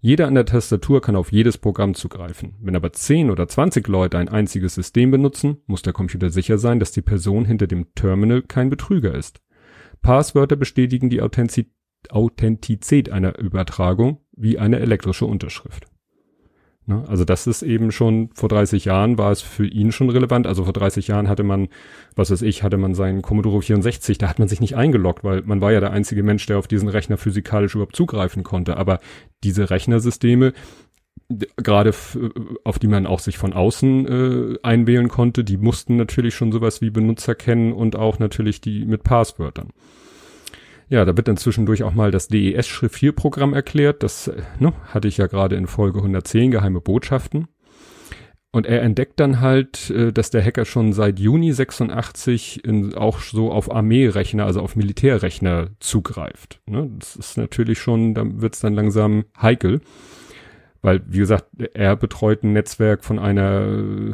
Jeder 0.00 0.26
an 0.26 0.34
der 0.34 0.46
Tastatur 0.46 1.00
kann 1.00 1.14
auf 1.14 1.30
jedes 1.30 1.58
Programm 1.58 1.94
zugreifen. 1.94 2.56
Wenn 2.60 2.74
aber 2.74 2.92
10 2.92 3.30
oder 3.30 3.46
20 3.46 3.86
Leute 3.86 4.18
ein 4.18 4.28
einziges 4.28 4.74
System 4.74 5.12
benutzen, 5.12 5.58
muss 5.66 5.82
der 5.82 5.92
Computer 5.92 6.30
sicher 6.30 6.58
sein, 6.58 6.80
dass 6.80 6.90
die 6.90 7.02
Person 7.02 7.44
hinter 7.44 7.68
dem 7.68 7.94
Terminal 7.94 8.42
kein 8.42 8.68
Betrüger 8.68 9.14
ist. 9.14 9.40
Passwörter 10.00 10.56
bestätigen 10.56 11.08
die 11.08 11.22
Authentizität 11.22 11.72
einer 13.10 13.38
Übertragung 13.38 14.18
wie 14.34 14.58
eine 14.58 14.80
elektrische 14.80 15.26
Unterschrift. 15.26 15.86
Ne? 16.86 17.04
Also 17.08 17.24
das 17.24 17.46
ist 17.46 17.62
eben 17.62 17.92
schon, 17.92 18.30
vor 18.34 18.48
30 18.48 18.84
Jahren 18.84 19.16
war 19.18 19.30
es 19.30 19.40
für 19.40 19.66
ihn 19.66 19.92
schon 19.92 20.10
relevant. 20.10 20.46
Also 20.46 20.64
vor 20.64 20.72
30 20.72 21.08
Jahren 21.08 21.28
hatte 21.28 21.44
man, 21.44 21.68
was 22.16 22.30
weiß 22.30 22.42
ich, 22.42 22.62
hatte 22.62 22.76
man 22.76 22.94
seinen 22.94 23.22
Commodore 23.22 23.62
64, 23.62 24.18
da 24.18 24.28
hat 24.28 24.38
man 24.38 24.48
sich 24.48 24.60
nicht 24.60 24.76
eingeloggt, 24.76 25.22
weil 25.22 25.42
man 25.42 25.60
war 25.60 25.72
ja 25.72 25.80
der 25.80 25.92
einzige 25.92 26.22
Mensch, 26.22 26.46
der 26.46 26.58
auf 26.58 26.66
diesen 26.66 26.88
Rechner 26.88 27.16
physikalisch 27.18 27.74
überhaupt 27.74 27.96
zugreifen 27.96 28.42
konnte. 28.42 28.76
Aber 28.76 28.98
diese 29.44 29.70
Rechnersysteme, 29.70 30.52
gerade 31.56 31.94
auf 32.64 32.78
die 32.78 32.88
man 32.88 33.06
auch 33.06 33.20
sich 33.20 33.38
von 33.38 33.52
außen 33.52 34.06
äh, 34.06 34.58
einwählen 34.62 35.08
konnte, 35.08 35.44
die 35.44 35.56
mussten 35.56 35.96
natürlich 35.96 36.34
schon 36.34 36.52
sowas 36.52 36.80
wie 36.80 36.90
Benutzer 36.90 37.34
kennen 37.34 37.72
und 37.72 37.96
auch 37.96 38.18
natürlich 38.18 38.60
die 38.60 38.84
mit 38.84 39.04
Passwörtern. 39.04 39.68
Ja, 40.92 41.06
da 41.06 41.16
wird 41.16 41.26
dann 41.26 41.38
zwischendurch 41.38 41.84
auch 41.84 41.94
mal 41.94 42.10
das 42.10 42.28
DES-Chiffrierprogramm 42.28 43.54
erklärt. 43.54 44.02
Das 44.02 44.30
ne, 44.58 44.74
hatte 44.88 45.08
ich 45.08 45.16
ja 45.16 45.26
gerade 45.26 45.56
in 45.56 45.66
Folge 45.66 46.00
110, 46.00 46.50
geheime 46.50 46.82
Botschaften. 46.82 47.48
Und 48.50 48.66
er 48.66 48.82
entdeckt 48.82 49.18
dann 49.18 49.40
halt, 49.40 49.88
äh, 49.88 50.12
dass 50.12 50.28
der 50.28 50.44
Hacker 50.44 50.66
schon 50.66 50.92
seit 50.92 51.18
Juni 51.18 51.50
86 51.50 52.66
in, 52.66 52.94
auch 52.94 53.20
so 53.20 53.50
auf 53.50 53.74
Armeerechner, 53.74 54.44
also 54.44 54.60
auf 54.60 54.76
Militärrechner 54.76 55.68
zugreift. 55.80 56.60
Ne? 56.66 56.90
Das 56.98 57.16
ist 57.16 57.38
natürlich 57.38 57.78
schon, 57.78 58.12
da 58.12 58.24
wird's 58.26 58.60
dann 58.60 58.74
langsam 58.74 59.24
heikel. 59.40 59.80
Weil, 60.82 61.00
wie 61.06 61.20
gesagt, 61.20 61.46
er 61.72 61.96
betreut 61.96 62.42
ein 62.42 62.52
Netzwerk 62.52 63.02
von 63.02 63.18
einer, 63.18 64.12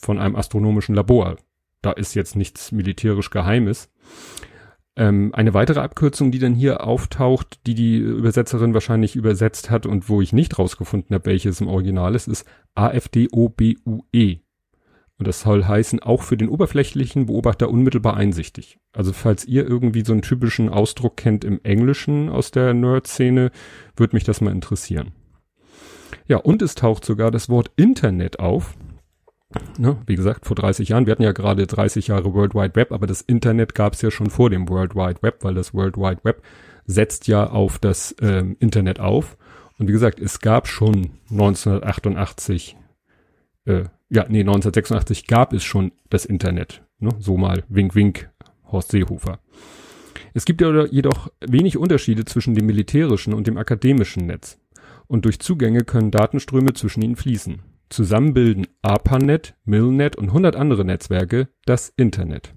von 0.00 0.20
einem 0.20 0.36
astronomischen 0.36 0.94
Labor. 0.94 1.36
Da 1.82 1.90
ist 1.90 2.14
jetzt 2.14 2.36
nichts 2.36 2.70
militärisch 2.70 3.30
Geheimes. 3.30 3.90
Ähm, 4.96 5.30
eine 5.34 5.52
weitere 5.52 5.80
Abkürzung, 5.80 6.30
die 6.30 6.38
dann 6.38 6.54
hier 6.54 6.84
auftaucht, 6.84 7.60
die 7.66 7.74
die 7.74 7.98
Übersetzerin 7.98 8.72
wahrscheinlich 8.72 9.14
übersetzt 9.14 9.70
hat 9.70 9.84
und 9.84 10.08
wo 10.08 10.22
ich 10.22 10.32
nicht 10.32 10.58
rausgefunden 10.58 11.14
habe, 11.14 11.26
welches 11.26 11.60
im 11.60 11.68
Original 11.68 12.14
ist, 12.14 12.28
ist 12.28 12.46
AFDOBUE. 12.74 14.40
Und 15.18 15.26
das 15.26 15.40
soll 15.40 15.64
heißen, 15.64 16.00
auch 16.00 16.22
für 16.22 16.36
den 16.36 16.48
oberflächlichen 16.48 17.26
Beobachter 17.26 17.70
unmittelbar 17.70 18.16
einsichtig. 18.16 18.78
Also 18.92 19.12
falls 19.12 19.46
ihr 19.46 19.66
irgendwie 19.66 20.04
so 20.04 20.12
einen 20.12 20.22
typischen 20.22 20.68
Ausdruck 20.68 21.16
kennt 21.16 21.44
im 21.44 21.60
Englischen 21.62 22.28
aus 22.28 22.50
der 22.50 22.74
Nerd-Szene, 22.74 23.50
würde 23.96 24.16
mich 24.16 24.24
das 24.24 24.40
mal 24.42 24.52
interessieren. 24.52 25.12
Ja, 26.26 26.38
und 26.38 26.60
es 26.60 26.74
taucht 26.74 27.04
sogar 27.04 27.30
das 27.30 27.48
Wort 27.48 27.70
Internet 27.76 28.40
auf. 28.40 28.74
Ne, 29.78 29.96
wie 30.06 30.16
gesagt, 30.16 30.44
vor 30.44 30.56
30 30.56 30.88
Jahren, 30.88 31.06
wir 31.06 31.12
hatten 31.12 31.22
ja 31.22 31.32
gerade 31.32 31.66
30 31.66 32.08
Jahre 32.08 32.34
World 32.34 32.54
Wide 32.54 32.74
Web, 32.74 32.92
aber 32.92 33.06
das 33.06 33.20
Internet 33.20 33.74
gab 33.74 33.92
es 33.92 34.02
ja 34.02 34.10
schon 34.10 34.28
vor 34.28 34.50
dem 34.50 34.68
World 34.68 34.94
Wide 34.94 35.22
Web, 35.22 35.44
weil 35.44 35.54
das 35.54 35.72
World 35.72 35.96
Wide 35.96 36.24
Web 36.24 36.42
setzt 36.84 37.28
ja 37.28 37.46
auf 37.48 37.78
das 37.78 38.14
ähm, 38.20 38.56
Internet 38.58 38.98
auf. 38.98 39.36
Und 39.78 39.88
wie 39.88 39.92
gesagt, 39.92 40.18
es 40.18 40.40
gab 40.40 40.66
schon 40.66 41.10
1988 41.30 42.76
äh, 43.66 43.84
ja, 44.08 44.24
nee, 44.28 44.40
1986 44.40 45.26
gab 45.26 45.52
es 45.52 45.64
schon 45.64 45.92
das 46.08 46.24
Internet. 46.24 46.82
Ne? 46.98 47.10
So 47.18 47.36
mal, 47.36 47.64
wink, 47.68 47.94
wink, 47.94 48.30
Horst 48.70 48.90
Seehofer. 48.92 49.40
Es 50.32 50.44
gibt 50.44 50.60
ja 50.60 50.86
jedoch 50.86 51.30
wenig 51.40 51.76
Unterschiede 51.76 52.24
zwischen 52.24 52.54
dem 52.54 52.66
militärischen 52.66 53.34
und 53.34 53.46
dem 53.46 53.56
akademischen 53.56 54.26
Netz. 54.26 54.58
Und 55.06 55.24
durch 55.24 55.40
Zugänge 55.40 55.84
können 55.84 56.10
Datenströme 56.10 56.74
zwischen 56.74 57.02
ihnen 57.02 57.16
fließen. 57.16 57.62
Zusammen 57.88 58.34
bilden 58.34 58.66
ARPANET, 58.82 59.54
MILNET 59.64 60.16
und 60.16 60.28
100 60.28 60.56
andere 60.56 60.84
Netzwerke 60.84 61.48
das 61.64 61.92
Internet. 61.96 62.54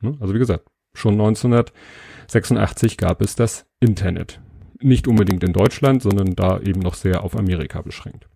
Ne? 0.00 0.16
Also 0.20 0.34
wie 0.34 0.38
gesagt, 0.38 0.68
schon 0.94 1.14
1986 1.14 2.96
gab 2.96 3.20
es 3.20 3.34
das 3.34 3.66
Internet. 3.80 4.40
Nicht 4.80 5.08
unbedingt 5.08 5.42
in 5.42 5.52
Deutschland, 5.52 6.02
sondern 6.02 6.36
da 6.36 6.60
eben 6.60 6.80
noch 6.80 6.94
sehr 6.94 7.24
auf 7.24 7.36
Amerika 7.36 7.82
beschränkt. 7.82 8.28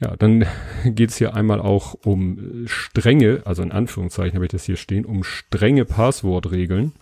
Ja, 0.00 0.16
dann 0.16 0.46
geht's 0.84 1.16
hier 1.16 1.34
einmal 1.34 1.60
auch 1.60 1.94
um 2.04 2.64
strenge, 2.66 3.42
also 3.44 3.62
in 3.62 3.72
Anführungszeichen 3.72 4.36
habe 4.36 4.46
ich 4.46 4.52
das 4.52 4.64
hier 4.64 4.76
stehen, 4.76 5.04
um 5.04 5.24
strenge 5.24 5.84
Passwortregeln, 5.84 6.92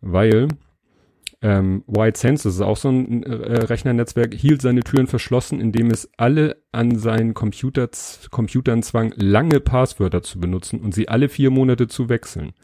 weil 0.00 0.48
ähm, 1.44 1.84
White 1.86 2.18
Sense, 2.18 2.48
das 2.48 2.54
ist 2.54 2.62
auch 2.62 2.78
so 2.78 2.88
ein 2.88 3.22
äh, 3.22 3.64
Rechnernetzwerk, 3.64 4.32
hielt 4.32 4.62
seine 4.62 4.80
Türen 4.80 5.06
verschlossen, 5.06 5.60
indem 5.60 5.90
es 5.90 6.10
alle 6.16 6.56
an 6.72 6.96
seinen 6.96 7.34
Computer, 7.34 7.90
Computern 8.30 8.82
zwang, 8.82 9.12
lange 9.16 9.60
Passwörter 9.60 10.22
zu 10.22 10.40
benutzen 10.40 10.80
und 10.80 10.94
sie 10.94 11.08
alle 11.08 11.28
vier 11.28 11.50
Monate 11.50 11.86
zu 11.86 12.08
wechseln. 12.08 12.54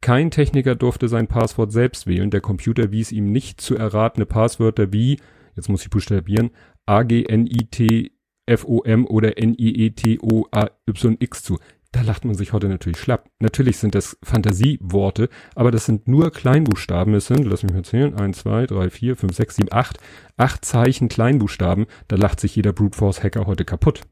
Kein 0.00 0.30
Techniker 0.30 0.76
durfte 0.76 1.08
sein 1.08 1.26
Passwort 1.26 1.72
selbst 1.72 2.06
wählen, 2.06 2.30
der 2.30 2.40
Computer 2.40 2.92
wies 2.92 3.10
ihm 3.10 3.32
nicht 3.32 3.60
zu 3.60 3.74
erratene 3.74 4.24
Passwörter 4.24 4.92
wie, 4.92 5.18
jetzt 5.56 5.68
muss 5.68 5.82
ich 5.82 5.90
buchstabieren, 5.90 6.50
AGNIT 6.86 8.12
FOM 8.48 9.06
oder 9.06 9.36
N-I-E-T-O-A-Y-X 9.36 11.42
zu. 11.42 11.58
Da 11.98 12.04
lacht 12.04 12.24
man 12.24 12.36
sich 12.36 12.52
heute 12.52 12.68
natürlich 12.68 12.98
schlapp. 12.98 13.28
Natürlich 13.40 13.78
sind 13.78 13.96
das 13.96 14.16
Fantasieworte, 14.22 15.28
aber 15.56 15.72
das 15.72 15.84
sind 15.84 16.06
nur 16.06 16.30
Kleinbuchstaben. 16.30 17.12
Es 17.14 17.26
sind, 17.26 17.44
lass 17.44 17.64
mich 17.64 17.72
mal 17.72 17.82
zählen, 17.82 18.14
1, 18.14 18.38
2, 18.38 18.66
3, 18.66 18.90
4, 18.90 19.16
5, 19.16 19.34
6, 19.34 19.56
7, 19.56 19.68
8. 19.72 19.98
Acht 20.36 20.64
Zeichen 20.64 21.08
Kleinbuchstaben. 21.08 21.86
Da 22.06 22.14
lacht 22.14 22.38
sich 22.38 22.54
jeder 22.54 22.72
Brute 22.72 22.96
Force 22.96 23.24
Hacker 23.24 23.46
heute 23.46 23.64
kaputt. 23.64 24.02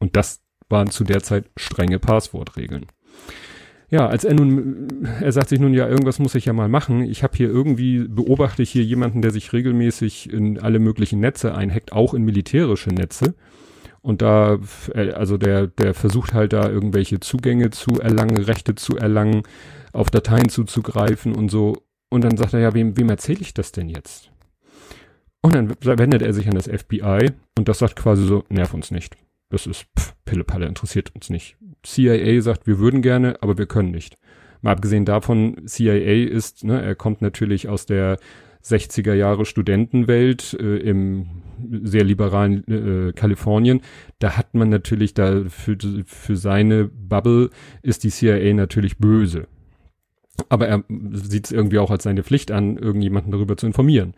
Und 0.00 0.16
das 0.16 0.42
waren 0.68 0.90
zu 0.90 1.02
der 1.02 1.22
Zeit 1.22 1.46
strenge 1.56 1.98
Passwortregeln. 1.98 2.86
Ja, 3.88 4.06
als 4.06 4.24
er 4.24 4.34
nun, 4.34 5.06
er 5.22 5.32
sagt 5.32 5.48
sich 5.48 5.60
nun 5.60 5.72
ja, 5.72 5.88
irgendwas 5.88 6.18
muss 6.18 6.34
ich 6.34 6.44
ja 6.44 6.52
mal 6.52 6.68
machen. 6.68 7.00
Ich 7.04 7.22
habe 7.22 7.34
hier 7.38 7.48
irgendwie, 7.48 8.06
beobachte 8.06 8.62
ich 8.62 8.70
hier 8.70 8.84
jemanden, 8.84 9.22
der 9.22 9.30
sich 9.30 9.54
regelmäßig 9.54 10.30
in 10.30 10.58
alle 10.58 10.78
möglichen 10.78 11.20
Netze 11.20 11.54
einhackt, 11.54 11.92
auch 11.94 12.12
in 12.12 12.22
militärische 12.22 12.90
Netze. 12.90 13.34
Und 14.04 14.20
da, 14.20 14.58
äh, 14.94 15.12
also 15.12 15.38
der, 15.38 15.66
der 15.66 15.94
versucht 15.94 16.34
halt 16.34 16.52
da 16.52 16.68
irgendwelche 16.68 17.20
Zugänge 17.20 17.70
zu 17.70 18.00
erlangen, 18.00 18.36
Rechte 18.36 18.74
zu 18.74 18.98
erlangen, 18.98 19.44
auf 19.94 20.10
Dateien 20.10 20.50
zuzugreifen 20.50 21.34
und 21.34 21.48
so. 21.48 21.86
Und 22.10 22.22
dann 22.22 22.36
sagt 22.36 22.52
er, 22.52 22.60
ja, 22.60 22.74
wem, 22.74 22.98
wem 22.98 23.08
erzähle 23.08 23.40
ich 23.40 23.54
das 23.54 23.72
denn 23.72 23.88
jetzt? 23.88 24.30
Und 25.40 25.54
dann 25.54 25.74
wendet 25.80 26.20
er 26.20 26.34
sich 26.34 26.46
an 26.48 26.54
das 26.54 26.68
FBI 26.68 27.30
und 27.56 27.66
das 27.66 27.78
sagt 27.78 27.96
quasi 27.96 28.26
so, 28.26 28.44
nerv 28.50 28.74
uns 28.74 28.90
nicht. 28.90 29.16
Das 29.48 29.66
ist 29.66 29.86
pff, 29.98 30.14
Pillepalle, 30.26 30.66
interessiert 30.66 31.14
uns 31.14 31.30
nicht. 31.30 31.56
CIA 31.82 32.42
sagt, 32.42 32.66
wir 32.66 32.78
würden 32.78 33.00
gerne, 33.00 33.38
aber 33.40 33.56
wir 33.56 33.66
können 33.66 33.90
nicht. 33.90 34.18
Mal 34.60 34.72
abgesehen 34.72 35.06
davon, 35.06 35.66
CIA 35.66 36.28
ist, 36.28 36.62
ne, 36.62 36.82
er 36.82 36.94
kommt 36.94 37.22
natürlich 37.22 37.68
aus 37.68 37.86
der 37.86 38.18
60er 38.64 39.14
Jahre 39.14 39.44
Studentenwelt 39.44 40.56
äh, 40.58 40.78
im 40.78 41.26
sehr 41.82 42.04
liberalen 42.04 42.66
äh, 42.66 43.12
Kalifornien, 43.12 43.80
da 44.18 44.36
hat 44.36 44.54
man 44.54 44.68
natürlich 44.68 45.14
da 45.14 45.44
für, 45.48 45.76
für 46.06 46.36
seine 46.36 46.86
Bubble 46.86 47.50
ist 47.82 48.04
die 48.04 48.10
CIA 48.10 48.54
natürlich 48.54 48.98
böse. 48.98 49.46
Aber 50.48 50.66
er 50.66 50.82
sieht 51.12 51.46
es 51.46 51.52
irgendwie 51.52 51.78
auch 51.78 51.90
als 51.90 52.04
seine 52.04 52.24
Pflicht 52.24 52.50
an, 52.50 52.76
irgendjemanden 52.76 53.30
darüber 53.30 53.56
zu 53.56 53.66
informieren. 53.66 54.14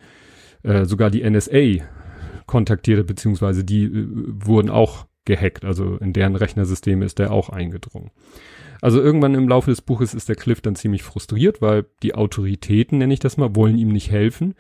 Äh, 0.63 0.87
sogar 0.87 1.11
die 1.11 1.29
NSA 1.29 1.85
kontaktierte, 2.47 3.05
beziehungsweise 3.05 3.65
die 3.65 3.85
äh, 3.85 4.07
wurden 4.27 4.71
auch 4.71 5.07
gehackt. 5.25 5.65
Also 5.65 5.97
in 5.97 6.13
deren 6.13 6.37
Rechnersysteme 6.37 7.05
ist 7.05 7.19
der 7.19 7.33
auch 7.33 7.51
eingedrungen. 7.51 8.11
Also 8.81 9.01
irgendwann 9.01 9.35
im 9.35 9.49
Laufe 9.49 9.71
des 9.71 9.83
Buches 9.83 10.15
ist 10.15 10.29
der 10.29 10.37
Cliff 10.37 10.61
dann 10.61 10.77
ziemlich 10.77 11.03
frustriert, 11.03 11.63
weil 11.63 11.87
die 12.03 12.15
Autoritäten, 12.15 12.99
nenne 12.99 13.15
ich 13.15 13.21
das 13.21 13.37
mal, 13.37 13.55
wollen 13.57 13.79
ihm 13.79 13.93
nicht 13.93 14.11
helfen. 14.11 14.55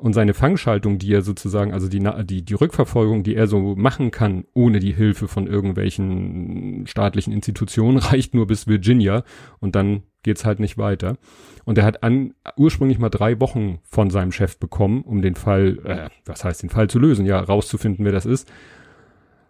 Und 0.00 0.12
seine 0.12 0.32
Fangschaltung, 0.32 1.00
die 1.00 1.12
er 1.12 1.22
sozusagen, 1.22 1.72
also 1.72 1.88
die, 1.88 2.00
die, 2.22 2.44
die 2.44 2.54
Rückverfolgung, 2.54 3.24
die 3.24 3.34
er 3.34 3.48
so 3.48 3.74
machen 3.74 4.12
kann, 4.12 4.44
ohne 4.54 4.78
die 4.78 4.92
Hilfe 4.92 5.26
von 5.26 5.48
irgendwelchen 5.48 6.86
staatlichen 6.86 7.32
Institutionen, 7.32 7.98
reicht 7.98 8.32
nur 8.32 8.46
bis 8.46 8.68
Virginia 8.68 9.24
und 9.58 9.74
dann 9.74 10.04
geht's 10.22 10.44
halt 10.44 10.60
nicht 10.60 10.78
weiter. 10.78 11.18
Und 11.64 11.78
er 11.78 11.84
hat 11.84 12.04
an, 12.04 12.34
ursprünglich 12.56 13.00
mal 13.00 13.08
drei 13.08 13.40
Wochen 13.40 13.80
von 13.82 14.10
seinem 14.10 14.30
Chef 14.30 14.58
bekommen, 14.58 15.02
um 15.02 15.20
den 15.20 15.34
Fall, 15.34 15.78
äh, 15.84 16.10
was 16.24 16.44
heißt 16.44 16.62
den 16.62 16.70
Fall 16.70 16.88
zu 16.88 17.00
lösen, 17.00 17.26
ja, 17.26 17.40
rauszufinden, 17.40 18.04
wer 18.04 18.12
das 18.12 18.24
ist. 18.24 18.48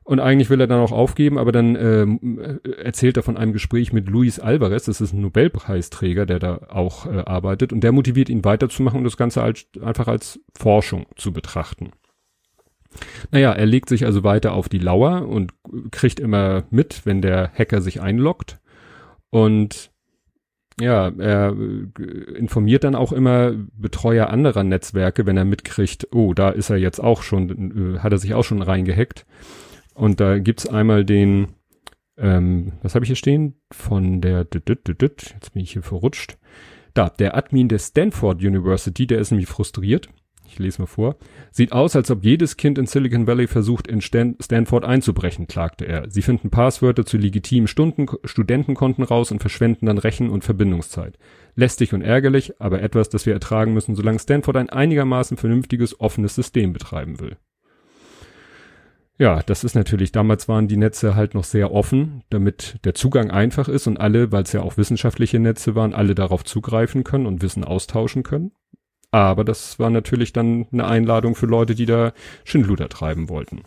Und 0.09 0.21
eigentlich 0.21 0.49
will 0.49 0.59
er 0.59 0.67
dann 0.67 0.81
auch 0.81 0.91
aufgeben, 0.91 1.37
aber 1.37 1.53
dann 1.53 1.77
ähm, 1.77 2.61
erzählt 2.83 3.19
er 3.19 3.23
von 3.23 3.37
einem 3.37 3.53
Gespräch 3.53 3.93
mit 3.93 4.09
Luis 4.09 4.41
Alvarez, 4.41 4.87
das 4.87 5.03
ist 5.03 5.12
ein 5.12 5.21
Nobelpreisträger, 5.21 6.25
der 6.25 6.38
da 6.38 6.61
auch 6.71 7.05
äh, 7.05 7.19
arbeitet, 7.27 7.75
und 7.75 7.85
der 7.85 7.93
motiviert 7.93 8.31
ihn 8.31 8.43
weiterzumachen 8.43 8.97
und 8.97 9.05
das 9.05 9.19
Ganze 9.19 9.43
als, 9.43 9.67
einfach 9.83 10.09
als 10.09 10.41
Forschung 10.59 11.05
zu 11.17 11.35
betrachten. 11.35 11.91
Naja, 13.33 13.53
er 13.53 13.67
legt 13.67 13.91
sich 13.91 14.07
also 14.07 14.25
weiter 14.25 14.55
auf 14.55 14.71
die 14.71 14.79
Lauer 14.79 15.29
und 15.29 15.53
kriegt 15.91 16.21
immer 16.21 16.65
mit, 16.71 17.05
wenn 17.05 17.21
der 17.21 17.53
Hacker 17.53 17.83
sich 17.83 18.00
einloggt. 18.00 18.61
Und 19.29 19.91
ja, 20.81 21.12
er 21.19 21.55
äh, 21.55 22.03
informiert 22.35 22.85
dann 22.85 22.95
auch 22.95 23.12
immer 23.12 23.53
Betreuer 23.77 24.31
anderer 24.31 24.65
Netzwerke, 24.65 25.27
wenn 25.27 25.37
er 25.37 25.45
mitkriegt, 25.45 26.09
oh, 26.12 26.33
da 26.33 26.49
ist 26.49 26.71
er 26.71 26.79
jetzt 26.79 26.99
auch 26.99 27.21
schon, 27.21 27.97
äh, 27.97 27.99
hat 27.99 28.12
er 28.12 28.19
sich 28.19 28.33
auch 28.33 28.45
schon 28.45 28.62
reingehackt. 28.62 29.27
Und 29.99 30.21
da 30.21 30.38
gibt's 30.38 30.69
einmal 30.69 31.05
den, 31.05 31.49
ähm, 32.17 32.75
was 32.83 32.95
habe 32.95 33.05
ich 33.05 33.09
hier 33.09 33.17
stehen? 33.17 33.55
Von 33.73 34.21
der, 34.21 34.47
jetzt 34.52 35.52
bin 35.52 35.62
ich 35.62 35.73
hier 35.73 35.83
verrutscht. 35.83 36.38
Da, 36.95 37.09
der 37.09 37.37
Admin 37.37 37.69
der 37.69 37.81
Stanford 37.81 38.40
University, 38.45 39.09
der 39.09 39.19
ist 39.19 39.33
nämlich 39.33 39.49
frustriert. 39.49 40.09
Ich 40.47 40.61
lese 40.61 40.81
mal 40.81 40.87
vor. 40.87 41.17
Sieht 41.50 41.73
aus, 41.73 41.97
als 41.97 42.12
ob 42.12 42.25
jedes 42.25 42.57
Kind 42.57 42.78
in 42.78 42.87
Silicon 42.87 43.26
Valley 43.26 43.49
versucht, 43.49 43.88
in 43.88 44.00
Stan 44.00 44.37
Stanford 44.40 44.85
einzubrechen, 44.85 45.49
klagte 45.49 45.85
er. 45.85 46.09
Sie 46.09 46.23
finden 46.23 46.49
Passwörter 46.49 47.05
zu 47.05 47.19
legitimen 47.19 47.67
Stunden 47.67 48.07
Studentenkonten 48.23 49.02
raus 49.02 49.33
und 49.33 49.40
verschwenden 49.40 49.87
dann 49.87 49.99
Rechen- 49.99 50.31
und 50.31 50.45
Verbindungszeit. 50.45 51.19
Lästig 51.57 51.93
und 51.93 52.02
ärgerlich, 52.02 52.61
aber 52.61 52.83
etwas, 52.83 53.09
das 53.09 53.26
wir 53.26 53.33
ertragen 53.33 53.75
müssen, 53.75 53.97
solange 53.97 54.21
Stanford 54.21 54.57
ein 54.59 54.71
einigermaßen 54.71 55.37
vernünftiges, 55.37 56.00
offenes 56.00 56.37
System 56.37 56.73
betreiben 56.73 57.19
will. 57.19 57.37
Ja, 59.19 59.43
das 59.43 59.65
ist 59.65 59.75
natürlich, 59.75 60.13
damals 60.13 60.47
waren 60.47 60.69
die 60.69 60.77
Netze 60.77 61.17
halt 61.17 61.35
noch 61.35 61.43
sehr 61.43 61.73
offen, 61.73 62.23
damit 62.31 62.79
der 62.85 62.95
Zugang 62.95 63.33
einfach 63.33 63.69
ist 63.69 63.89
und 63.89 63.97
alle, 63.97 64.31
weil 64.31 64.45
es 64.45 64.53
ja 64.53 64.63
auch 64.63 64.77
wissenschaftliche 64.77 65.41
Netze 65.41 65.75
waren, 65.75 65.93
alle 65.93 66.15
darauf 66.15 66.45
zugreifen 66.45 67.03
können 67.03 67.27
und 67.27 67.43
Wissen 67.43 67.65
austauschen 67.65 68.23
können. 68.23 68.53
Aber 69.11 69.43
das 69.43 69.81
war 69.81 69.91
natürlich 69.91 70.33
dann 70.33 70.69
eine 70.71 70.87
Einladung 70.87 71.35
für 71.35 71.47
Leute, 71.47 71.75
die 71.75 71.87
da 71.87 72.13
Schindluder 72.45 72.89
treiben 72.89 73.29
wollten. 73.29 73.63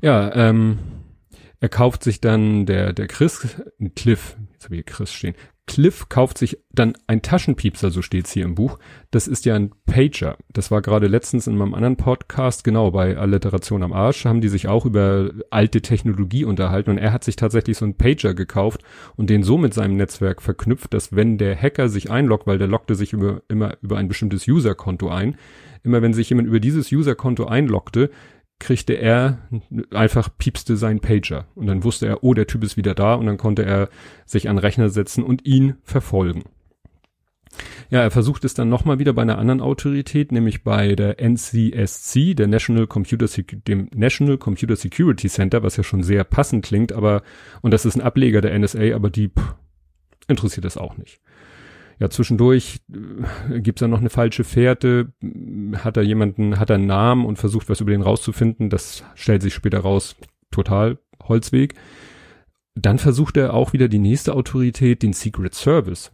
Ja, 0.00 0.34
ähm, 0.34 0.78
er 1.60 1.68
kauft 1.68 2.02
sich 2.02 2.22
dann 2.22 2.64
der, 2.64 2.94
der 2.94 3.08
Chris, 3.08 3.56
Cliff, 3.94 4.36
jetzt 4.52 4.64
habe 4.64 4.76
ich 4.76 4.84
hier 4.84 4.94
Chris 4.94 5.12
stehen, 5.12 5.34
Cliff 5.66 6.08
kauft 6.08 6.38
sich 6.38 6.58
dann 6.72 6.94
ein 7.08 7.22
Taschenpiepser, 7.22 7.90
so 7.90 8.00
steht's 8.00 8.32
hier 8.32 8.44
im 8.44 8.54
Buch. 8.54 8.78
Das 9.10 9.26
ist 9.26 9.44
ja 9.44 9.56
ein 9.56 9.72
Pager. 9.84 10.36
Das 10.52 10.70
war 10.70 10.80
gerade 10.80 11.08
letztens 11.08 11.48
in 11.48 11.56
meinem 11.56 11.74
anderen 11.74 11.96
Podcast, 11.96 12.62
genau, 12.62 12.92
bei 12.92 13.16
Alliteration 13.16 13.82
am 13.82 13.92
Arsch, 13.92 14.24
haben 14.24 14.40
die 14.40 14.48
sich 14.48 14.68
auch 14.68 14.86
über 14.86 15.30
alte 15.50 15.82
Technologie 15.82 16.44
unterhalten 16.44 16.90
und 16.90 16.98
er 16.98 17.12
hat 17.12 17.24
sich 17.24 17.34
tatsächlich 17.34 17.76
so 17.76 17.84
einen 17.84 17.96
Pager 17.96 18.34
gekauft 18.34 18.82
und 19.16 19.28
den 19.28 19.42
so 19.42 19.58
mit 19.58 19.74
seinem 19.74 19.96
Netzwerk 19.96 20.40
verknüpft, 20.40 20.94
dass 20.94 21.14
wenn 21.14 21.36
der 21.36 21.60
Hacker 21.60 21.88
sich 21.88 22.10
einloggt, 22.10 22.46
weil 22.46 22.58
der 22.58 22.68
loggte 22.68 22.94
sich 22.94 23.12
über, 23.12 23.42
immer 23.48 23.76
über 23.82 23.98
ein 23.98 24.08
bestimmtes 24.08 24.46
Userkonto 24.46 25.08
ein, 25.08 25.36
immer 25.82 26.00
wenn 26.00 26.14
sich 26.14 26.30
jemand 26.30 26.48
über 26.48 26.60
dieses 26.60 26.92
Userkonto 26.92 27.46
einloggte, 27.46 28.10
kriegte 28.58 28.94
er 28.94 29.48
einfach 29.92 30.30
piepste 30.38 30.76
sein 30.76 31.00
Pager. 31.00 31.46
Und 31.54 31.66
dann 31.66 31.84
wusste 31.84 32.06
er, 32.06 32.24
oh, 32.24 32.34
der 32.34 32.46
Typ 32.46 32.64
ist 32.64 32.76
wieder 32.76 32.94
da. 32.94 33.14
Und 33.14 33.26
dann 33.26 33.36
konnte 33.36 33.64
er 33.64 33.88
sich 34.24 34.48
an 34.48 34.58
Rechner 34.58 34.88
setzen 34.88 35.22
und 35.22 35.44
ihn 35.46 35.76
verfolgen. 35.82 36.44
Ja, 37.90 38.02
er 38.02 38.10
versucht 38.10 38.44
es 38.44 38.54
dann 38.54 38.68
nochmal 38.68 38.98
wieder 38.98 39.12
bei 39.12 39.22
einer 39.22 39.38
anderen 39.38 39.60
Autorität, 39.60 40.32
nämlich 40.32 40.64
bei 40.64 40.94
der 40.94 41.20
NCSC, 41.20 42.34
der 42.34 42.48
National 42.48 42.86
Computer 42.86 43.26
dem 43.68 43.88
National 43.94 44.36
Computer 44.36 44.76
Security 44.76 45.28
Center, 45.28 45.62
was 45.62 45.76
ja 45.76 45.84
schon 45.84 46.02
sehr 46.02 46.24
passend 46.24 46.64
klingt, 46.64 46.92
aber 46.92 47.22
und 47.62 47.70
das 47.70 47.86
ist 47.86 47.94
ein 47.94 48.02
Ableger 48.02 48.40
der 48.40 48.58
NSA, 48.58 48.94
aber 48.94 49.08
die 49.08 49.28
pff, 49.28 49.54
interessiert 50.28 50.64
das 50.64 50.76
auch 50.76 50.98
nicht 50.98 51.20
ja, 51.98 52.10
zwischendurch 52.10 52.80
äh, 52.92 53.60
gibt's 53.60 53.80
da 53.80 53.88
noch 53.88 54.00
eine 54.00 54.10
falsche 54.10 54.44
Fährte, 54.44 55.12
hat 55.76 55.96
er 55.96 56.02
jemanden, 56.02 56.58
hat 56.58 56.70
er 56.70 56.76
einen 56.76 56.86
Namen 56.86 57.24
und 57.24 57.38
versucht, 57.38 57.68
was 57.68 57.80
über 57.80 57.90
den 57.90 58.02
rauszufinden. 58.02 58.68
Das 58.70 59.04
stellt 59.14 59.42
sich 59.42 59.54
später 59.54 59.80
raus, 59.80 60.16
total 60.50 60.98
Holzweg. 61.22 61.74
Dann 62.74 62.98
versucht 62.98 63.38
er 63.38 63.54
auch 63.54 63.72
wieder 63.72 63.88
die 63.88 63.98
nächste 63.98 64.34
Autorität, 64.34 65.02
den 65.02 65.14
Secret 65.14 65.54
Service. 65.54 66.12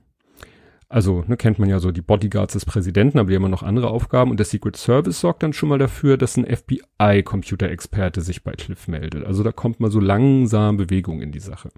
Also, 0.89 1.25
ne, 1.27 1.37
kennt 1.37 1.59
man 1.59 1.71
ja 1.71 1.81
so 1.81 1.91
die 1.91 2.03
Bodyguards 2.03 2.53
des 2.53 2.67
Präsidenten, 2.67 3.19
aber 3.19 3.31
die 3.31 3.37
haben 3.37 3.51
noch 3.51 3.63
andere 3.63 3.89
Aufgaben. 3.89 4.31
Und 4.31 4.37
der 4.37 4.45
Secret 4.45 4.77
Service 4.77 5.21
sorgt 5.21 5.43
dann 5.43 5.55
schon 5.55 5.71
mal 5.71 5.79
dafür, 5.79 6.19
dass 6.19 6.37
ein 6.37 6.45
FBI-Computerexperte 6.45 8.21
sich 8.21 8.45
bei 8.45 8.53
Cliff 8.53 8.89
meldet. 8.89 9.25
Also 9.25 9.43
da 9.43 9.53
kommt 9.53 9.81
mal 9.81 9.91
so 9.91 10.01
langsam 10.01 10.77
Bewegung 10.77 11.23
in 11.23 11.33
die 11.33 11.41
Sache. 11.41 11.71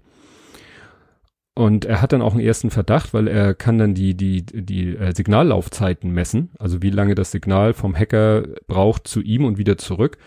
Und 1.57 1.85
er 1.85 2.01
hat 2.01 2.11
dann 2.11 2.21
auch 2.21 2.33
einen 2.33 2.43
ersten 2.43 2.69
Verdacht, 2.69 3.13
weil 3.13 3.29
er 3.29 3.53
kann 3.53 3.77
dann 3.77 3.93
die, 3.93 4.15
die, 4.15 4.45
die 4.45 4.97
äh, 4.97 5.15
Signallaufzeiten 5.15 6.11
messen, 6.11 6.51
also 6.59 6.81
wie 6.81 6.89
lange 6.89 7.15
das 7.15 7.31
Signal 7.31 7.73
vom 7.73 7.95
Hacker 7.95 8.43
braucht 8.67 9.07
zu 9.07 9.21
ihm 9.21 9.45
und 9.45 9.57
wieder 9.57 9.77
zurück. 9.77 10.17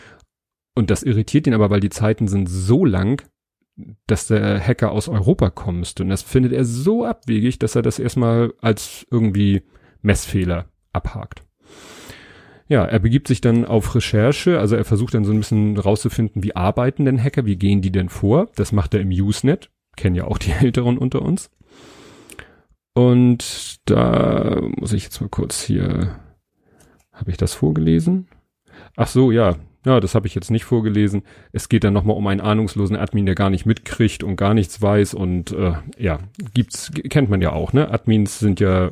Und 0.75 0.91
das 0.91 1.03
irritiert 1.03 1.47
ihn 1.47 1.53
aber, 1.53 1.69
weil 1.69 1.81
die 1.81 1.91
Zeiten 1.91 2.29
sind 2.29 2.49
so 2.49 2.87
lang, 2.87 3.23
dass 4.07 4.29
der 4.29 4.59
Hacker 4.59 4.91
aus 4.91 5.09
Europa 5.09 5.51
kommen 5.51 5.81
müsste. 5.81 6.03
Und 6.03 6.09
das 6.09 6.23
findet 6.23 6.53
er 6.53 6.65
so 6.65 7.05
abwegig, 7.05 7.59
dass 7.59 7.77
er 7.77 7.83
das 7.83 7.99
erstmal 7.99 8.55
als 8.63 9.07
irgendwie 9.11 9.63
Messfehler 10.01 10.67
abhakt. 10.93 11.43
Ja, 12.69 12.85
er 12.85 12.99
begibt 12.99 13.29
sich 13.29 13.41
dann 13.41 13.65
auf 13.65 13.95
Recherche, 13.95 14.59
also 14.59 14.77
er 14.77 14.85
versucht 14.85 15.15
dann 15.15 15.25
so 15.25 15.33
ein 15.33 15.39
bisschen 15.39 15.77
rauszufinden, 15.77 16.43
wie 16.43 16.57
arbeiten 16.57 17.05
denn 17.05 17.23
Hacker, 17.23 17.47
wie 17.47 17.57
gehen 17.57 17.83
die 17.83 17.93
denn 17.93 18.09
vor? 18.09 18.49
Das 18.57 18.73
macht 18.73 18.95
er 18.95 19.01
im 19.01 19.09
Usenet, 19.09 19.71
kennen 19.99 20.17
ja 20.17 20.25
auch 20.25 20.39
die 20.39 20.53
Älteren 20.61 20.97
unter 20.99 21.23
uns. 21.23 21.51
Und 22.95 23.79
da 23.85 24.61
muss 24.77 24.93
ich 24.93 25.05
jetzt 25.05 25.21
mal 25.21 25.29
kurz 25.29 25.63
hier, 25.63 26.19
habe 27.13 27.31
ich 27.31 27.37
das 27.37 27.55
vorgelesen? 27.55 28.29
Ach 28.97 29.07
so, 29.07 29.31
ja, 29.31 29.57
ja, 29.85 30.01
das 30.01 30.15
habe 30.15 30.27
ich 30.27 30.35
jetzt 30.35 30.51
nicht 30.51 30.65
vorgelesen. 30.65 31.23
Es 31.53 31.69
geht 31.69 31.85
dann 31.85 31.93
nochmal 31.93 32.17
um 32.17 32.27
einen 32.27 32.41
ahnungslosen 32.41 32.97
Admin, 32.97 33.27
der 33.27 33.35
gar 33.35 33.51
nicht 33.51 33.67
mitkriegt 33.67 34.25
und 34.25 34.37
gar 34.37 34.53
nichts 34.53 34.83
weiß 34.83 35.15
und 35.15 35.53
äh, 35.53 35.75
ja, 35.97 36.19
gibt's, 36.53 36.91
kennt 37.09 37.31
man 37.31 37.41
ja 37.41 37.53
auch, 37.53 37.73
ne? 37.73 37.91
Admins 37.91 38.39
sind 38.39 38.59
ja 38.61 38.91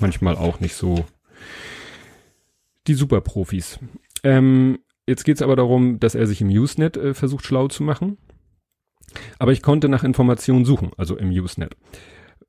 manchmal 0.00 0.36
auch 0.36 0.58
nicht 0.60 0.74
so 0.74 1.04
die 2.86 2.94
Superprofis. 2.94 3.78
Ähm, 4.24 4.80
jetzt 5.06 5.24
geht's 5.24 5.42
aber 5.42 5.56
darum, 5.56 6.00
dass 6.00 6.14
er 6.14 6.26
sich 6.26 6.40
im 6.40 6.48
Usenet 6.48 6.96
äh, 6.96 7.14
versucht 7.14 7.46
schlau 7.46 7.68
zu 7.68 7.84
machen. 7.84 8.18
Aber 9.38 9.52
ich 9.52 9.62
konnte 9.62 9.88
nach 9.88 10.04
Informationen 10.04 10.64
suchen, 10.64 10.90
also 10.96 11.16
im 11.16 11.30
Usenet. 11.30 11.76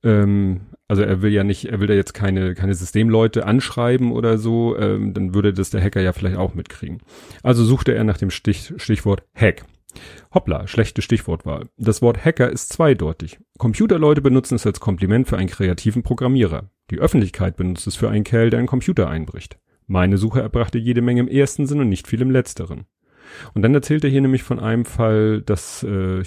Ähm, 0.03 0.61
also 0.87 1.03
er 1.03 1.21
will 1.21 1.31
ja 1.31 1.43
nicht, 1.43 1.65
er 1.65 1.79
will 1.79 1.87
da 1.87 1.93
jetzt 1.93 2.13
keine, 2.13 2.53
keine 2.53 2.73
Systemleute 2.73 3.45
anschreiben 3.45 4.11
oder 4.11 4.37
so, 4.37 4.77
ähm, 4.77 5.13
dann 5.13 5.33
würde 5.33 5.53
das 5.53 5.69
der 5.69 5.81
Hacker 5.81 6.01
ja 6.01 6.13
vielleicht 6.13 6.37
auch 6.37 6.53
mitkriegen. 6.53 6.99
Also 7.43 7.63
suchte 7.63 7.93
er 7.93 8.03
nach 8.03 8.17
dem 8.17 8.31
Stich, 8.31 8.73
Stichwort 8.77 9.23
Hack. 9.35 9.65
Hoppla, 10.33 10.67
schlechte 10.67 11.01
Stichwortwahl. 11.01 11.67
Das 11.77 12.01
Wort 12.01 12.23
Hacker 12.23 12.49
ist 12.49 12.71
zweideutig. 12.71 13.39
Computerleute 13.57 14.21
benutzen 14.21 14.55
es 14.55 14.65
als 14.65 14.79
Kompliment 14.79 15.27
für 15.27 15.37
einen 15.37 15.49
kreativen 15.49 16.03
Programmierer. 16.03 16.69
Die 16.89 16.99
Öffentlichkeit 16.99 17.57
benutzt 17.57 17.87
es 17.87 17.95
für 17.95 18.09
einen 18.09 18.23
Kerl, 18.23 18.49
der 18.49 18.59
einen 18.59 18.67
Computer 18.67 19.09
einbricht. 19.09 19.57
Meine 19.87 20.17
Suche 20.17 20.41
erbrachte 20.41 20.77
jede 20.77 21.01
Menge 21.01 21.21
im 21.21 21.27
ersten 21.27 21.67
Sinn 21.67 21.81
und 21.81 21.89
nicht 21.89 22.07
viel 22.07 22.21
im 22.21 22.31
letzteren. 22.31 22.85
Und 23.53 23.61
dann 23.61 23.73
erzählt 23.73 24.03
er 24.03 24.09
hier 24.09 24.21
nämlich 24.21 24.43
von 24.43 24.59
einem 24.59 24.85
Fall, 24.85 25.41
dass 25.41 25.83
äh, 25.83 26.23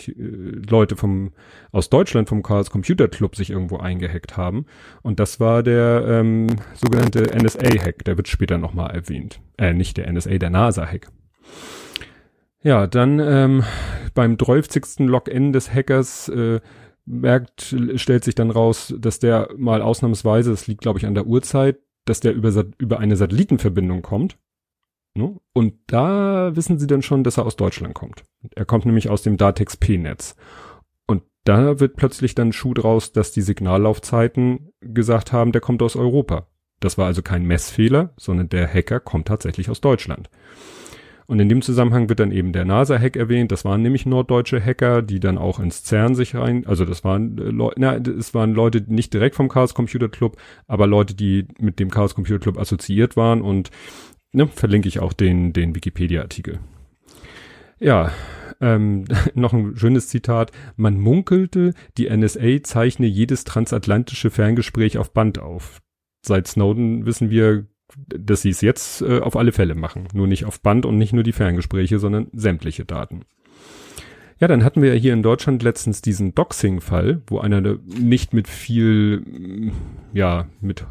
Leute 0.68 0.96
vom 0.96 1.32
aus 1.72 1.90
Deutschland 1.90 2.28
vom 2.28 2.42
Chaos 2.42 2.70
Computer 2.70 3.08
Club 3.08 3.36
sich 3.36 3.50
irgendwo 3.50 3.78
eingehackt 3.78 4.36
haben. 4.36 4.66
Und 5.02 5.20
das 5.20 5.40
war 5.40 5.62
der 5.62 6.04
ähm, 6.06 6.46
sogenannte 6.74 7.36
NSA-Hack. 7.36 8.04
Der 8.04 8.16
wird 8.16 8.28
später 8.28 8.58
nochmal 8.58 8.90
erwähnt. 8.90 9.40
Äh, 9.58 9.72
nicht 9.72 9.96
der 9.96 10.12
NSA, 10.12 10.38
der 10.38 10.50
NASA-Hack. 10.50 11.08
Ja, 12.62 12.86
dann 12.86 13.20
ähm, 13.20 13.62
beim 14.14 14.36
30. 14.36 15.00
Login 15.00 15.52
des 15.52 15.72
Hackers 15.72 16.28
äh, 16.28 16.60
merkt, 17.04 17.76
stellt 17.96 18.24
sich 18.24 18.34
dann 18.34 18.50
raus, 18.50 18.94
dass 18.98 19.18
der 19.18 19.50
mal 19.56 19.82
ausnahmsweise, 19.82 20.50
das 20.50 20.66
liegt 20.66 20.80
glaube 20.80 20.98
ich 20.98 21.06
an 21.06 21.14
der 21.14 21.26
Uhrzeit, 21.26 21.78
dass 22.06 22.20
der 22.20 22.34
über, 22.34 22.64
über 22.78 23.00
eine 23.00 23.16
Satellitenverbindung 23.16 24.02
kommt 24.02 24.38
Ne? 25.14 25.36
Und 25.52 25.74
da 25.86 26.56
wissen 26.56 26.78
sie 26.78 26.88
dann 26.88 27.02
schon, 27.02 27.22
dass 27.22 27.38
er 27.38 27.46
aus 27.46 27.56
Deutschland 27.56 27.94
kommt. 27.94 28.24
Er 28.54 28.64
kommt 28.64 28.84
nämlich 28.84 29.08
aus 29.08 29.22
dem 29.22 29.36
Datex-P-Netz. 29.36 30.34
Und 31.06 31.22
da 31.44 31.78
wird 31.78 31.96
plötzlich 31.96 32.34
dann 32.34 32.52
Schuh 32.52 32.74
draus, 32.74 33.12
dass 33.12 33.30
die 33.30 33.42
Signallaufzeiten 33.42 34.72
gesagt 34.80 35.32
haben, 35.32 35.52
der 35.52 35.60
kommt 35.60 35.82
aus 35.82 35.94
Europa. 35.94 36.48
Das 36.80 36.98
war 36.98 37.06
also 37.06 37.22
kein 37.22 37.44
Messfehler, 37.44 38.12
sondern 38.16 38.48
der 38.48 38.66
Hacker 38.66 38.98
kommt 38.98 39.28
tatsächlich 39.28 39.70
aus 39.70 39.80
Deutschland. 39.80 40.28
Und 41.26 41.40
in 41.40 41.48
dem 41.48 41.62
Zusammenhang 41.62 42.08
wird 42.08 42.20
dann 42.20 42.32
eben 42.32 42.52
der 42.52 42.64
NASA-Hack 42.64 43.16
erwähnt. 43.16 43.50
Das 43.50 43.64
waren 43.64 43.80
nämlich 43.80 44.04
norddeutsche 44.04 44.62
Hacker, 44.62 45.00
die 45.00 45.20
dann 45.20 45.38
auch 45.38 45.58
ins 45.58 45.84
CERN 45.84 46.14
sich 46.14 46.34
rein, 46.34 46.66
also 46.66 46.84
das 46.84 47.04
waren 47.04 47.38
äh, 47.38 47.44
Leute, 47.44 47.80
na, 47.80 47.96
es 47.96 48.34
waren 48.34 48.52
Leute 48.52 48.84
nicht 48.86 49.14
direkt 49.14 49.34
vom 49.36 49.48
Chaos 49.48 49.74
Computer 49.74 50.08
Club, 50.08 50.36
aber 50.66 50.86
Leute, 50.86 51.14
die 51.14 51.46
mit 51.58 51.78
dem 51.78 51.90
Chaos 51.90 52.14
Computer 52.14 52.40
Club 52.40 52.58
assoziiert 52.58 53.16
waren 53.16 53.40
und 53.40 53.70
ne, 54.34 54.48
verlinke 54.48 54.88
ich 54.88 55.00
auch 55.00 55.12
den, 55.12 55.52
den 55.52 55.74
Wikipedia-Artikel. 55.74 56.60
Ja, 57.80 58.12
ähm, 58.60 59.04
noch 59.34 59.52
ein 59.52 59.76
schönes 59.76 60.08
Zitat. 60.08 60.52
Man 60.76 60.98
munkelte, 60.98 61.74
die 61.96 62.14
NSA 62.14 62.62
zeichne 62.62 63.06
jedes 63.06 63.44
transatlantische 63.44 64.30
Ferngespräch 64.30 64.98
auf 64.98 65.12
Band 65.12 65.38
auf. 65.38 65.80
Seit 66.22 66.46
Snowden 66.46 67.06
wissen 67.06 67.30
wir, 67.30 67.66
dass 68.08 68.42
sie 68.42 68.50
es 68.50 68.60
jetzt 68.60 69.02
äh, 69.02 69.20
auf 69.20 69.36
alle 69.36 69.52
Fälle 69.52 69.74
machen. 69.74 70.08
Nur 70.14 70.26
nicht 70.26 70.46
auf 70.46 70.60
Band 70.60 70.86
und 70.86 70.98
nicht 70.98 71.12
nur 71.12 71.22
die 71.22 71.32
Ferngespräche, 71.32 71.98
sondern 71.98 72.28
sämtliche 72.32 72.84
Daten. 72.84 73.22
Ja, 74.40 74.48
dann 74.48 74.64
hatten 74.64 74.82
wir 74.82 74.94
ja 74.94 75.00
hier 75.00 75.12
in 75.12 75.22
Deutschland 75.22 75.62
letztens 75.62 76.02
diesen 76.02 76.34
Doxing-Fall, 76.34 77.22
wo 77.28 77.38
einer 77.38 77.60
nicht 77.86 78.32
mit 78.32 78.48
viel, 78.48 79.70
ja, 80.12 80.48
mit 80.60 80.84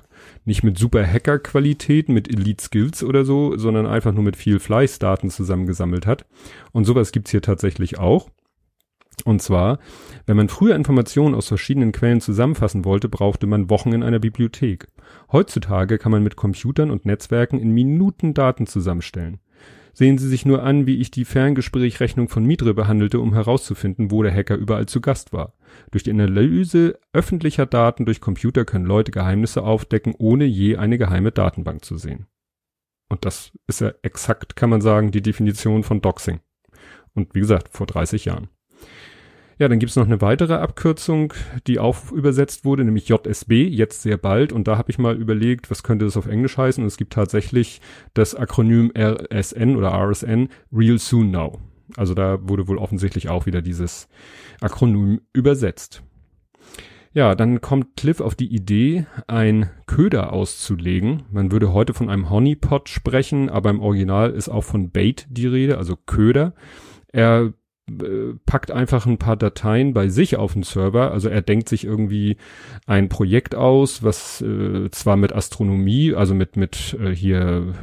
nicht 0.45 0.63
mit 0.63 0.77
super 0.77 1.05
Hacker-Qualität, 1.05 2.09
mit 2.09 2.29
Elite-Skills 2.29 3.03
oder 3.03 3.25
so, 3.25 3.57
sondern 3.57 3.85
einfach 3.85 4.13
nur 4.13 4.23
mit 4.23 4.35
viel 4.35 4.59
Fleißdaten 4.59 5.29
zusammengesammelt 5.29 6.05
hat. 6.05 6.25
Und 6.71 6.85
sowas 6.85 7.11
gibt's 7.11 7.31
hier 7.31 7.41
tatsächlich 7.41 7.99
auch. 7.99 8.29
Und 9.25 9.41
zwar, 9.41 9.79
wenn 10.25 10.37
man 10.37 10.49
früher 10.49 10.75
Informationen 10.75 11.35
aus 11.35 11.47
verschiedenen 11.47 11.91
Quellen 11.91 12.19
zusammenfassen 12.19 12.83
wollte, 12.83 13.09
brauchte 13.09 13.47
man 13.47 13.69
Wochen 13.69 13.93
in 13.93 14.03
einer 14.03 14.19
Bibliothek. 14.19 14.87
Heutzutage 15.31 15.97
kann 15.97 16.11
man 16.11 16.23
mit 16.23 16.35
Computern 16.35 16.91
und 16.91 17.05
Netzwerken 17.05 17.59
in 17.59 17.71
Minuten 17.71 18.33
Daten 18.33 18.65
zusammenstellen. 18.65 19.39
Sehen 19.93 20.17
Sie 20.17 20.27
sich 20.27 20.45
nur 20.45 20.63
an, 20.63 20.87
wie 20.87 20.97
ich 20.97 21.11
die 21.11 21.23
Ferngesprächrechnung 21.23 22.27
von 22.27 22.43
Midre 22.43 22.73
behandelte, 22.73 23.19
um 23.19 23.33
herauszufinden, 23.33 24.09
wo 24.09 24.23
der 24.23 24.33
Hacker 24.33 24.55
überall 24.55 24.87
zu 24.87 25.01
Gast 25.01 25.33
war. 25.33 25.53
Durch 25.91 26.03
die 26.03 26.09
Analyse 26.09 26.99
öffentlicher 27.13 27.67
Daten 27.67 28.05
durch 28.05 28.19
Computer 28.19 28.65
können 28.65 28.85
Leute 28.85 29.11
Geheimnisse 29.11 29.61
aufdecken, 29.63 30.15
ohne 30.17 30.45
je 30.45 30.77
eine 30.77 30.97
geheime 30.97 31.31
Datenbank 31.31 31.85
zu 31.85 31.97
sehen. 31.97 32.25
Und 33.07 33.25
das 33.25 33.51
ist 33.67 33.81
ja 33.81 33.93
exakt, 34.01 34.55
kann 34.55 34.71
man 34.71 34.81
sagen, 34.81 35.11
die 35.11 35.21
Definition 35.21 35.83
von 35.83 36.01
Doxing. 36.01 36.39
Und 37.13 37.35
wie 37.35 37.41
gesagt, 37.41 37.69
vor 37.71 37.85
30 37.85 38.25
Jahren. 38.25 38.49
Ja, 39.63 39.69
dann 39.69 39.79
gibt's 39.79 39.95
noch 39.95 40.05
eine 40.05 40.19
weitere 40.19 40.55
Abkürzung, 40.55 41.31
die 41.67 41.79
auch 41.79 42.11
übersetzt 42.11 42.65
wurde, 42.65 42.83
nämlich 42.83 43.07
JSB, 43.07 43.65
jetzt 43.65 44.01
sehr 44.01 44.17
bald. 44.17 44.51
Und 44.51 44.67
da 44.67 44.77
habe 44.77 44.91
ich 44.91 44.97
mal 44.97 45.15
überlegt, 45.15 45.71
was 45.71 45.83
könnte 45.83 46.03
das 46.03 46.17
auf 46.17 46.27
Englisch 46.27 46.57
heißen. 46.57 46.83
Und 46.83 46.87
es 46.89 46.97
gibt 46.97 47.13
tatsächlich 47.13 47.79
das 48.13 48.35
Akronym 48.35 48.91
RSN 48.93 49.77
oder 49.77 49.93
RSN, 49.93 50.49
Real 50.73 50.99
Soon 50.99 51.31
Now. 51.31 51.61
Also 51.95 52.13
da 52.13 52.45
wurde 52.45 52.67
wohl 52.67 52.77
offensichtlich 52.77 53.29
auch 53.29 53.45
wieder 53.45 53.61
dieses 53.61 54.09
Akronym 54.59 55.21
übersetzt. 55.31 56.03
Ja, 57.13 57.33
dann 57.33 57.61
kommt 57.61 57.95
Cliff 57.95 58.19
auf 58.19 58.35
die 58.35 58.53
Idee, 58.53 59.05
ein 59.27 59.69
Köder 59.85 60.33
auszulegen. 60.33 61.23
Man 61.31 61.53
würde 61.53 61.71
heute 61.71 61.93
von 61.93 62.09
einem 62.09 62.29
Honeypot 62.29 62.89
sprechen, 62.89 63.49
aber 63.49 63.69
im 63.69 63.79
Original 63.79 64.31
ist 64.31 64.49
auch 64.49 64.65
von 64.65 64.91
Bait 64.91 65.25
die 65.29 65.47
Rede, 65.47 65.77
also 65.77 65.95
Köder. 65.95 66.53
Er 67.13 67.53
packt 68.45 68.71
einfach 68.71 69.05
ein 69.05 69.17
paar 69.17 69.35
Dateien 69.35 69.93
bei 69.93 70.07
sich 70.07 70.37
auf 70.37 70.53
den 70.53 70.63
Server. 70.63 71.11
Also 71.11 71.27
er 71.29 71.41
denkt 71.41 71.67
sich 71.67 71.83
irgendwie 71.83 72.37
ein 72.85 73.09
Projekt 73.09 73.55
aus, 73.55 74.03
was 74.03 74.41
äh, 74.41 74.89
zwar 74.91 75.17
mit 75.17 75.33
Astronomie, 75.33 76.13
also 76.13 76.33
mit 76.33 76.55
mit 76.55 76.97
äh, 76.99 77.13
hier 77.13 77.73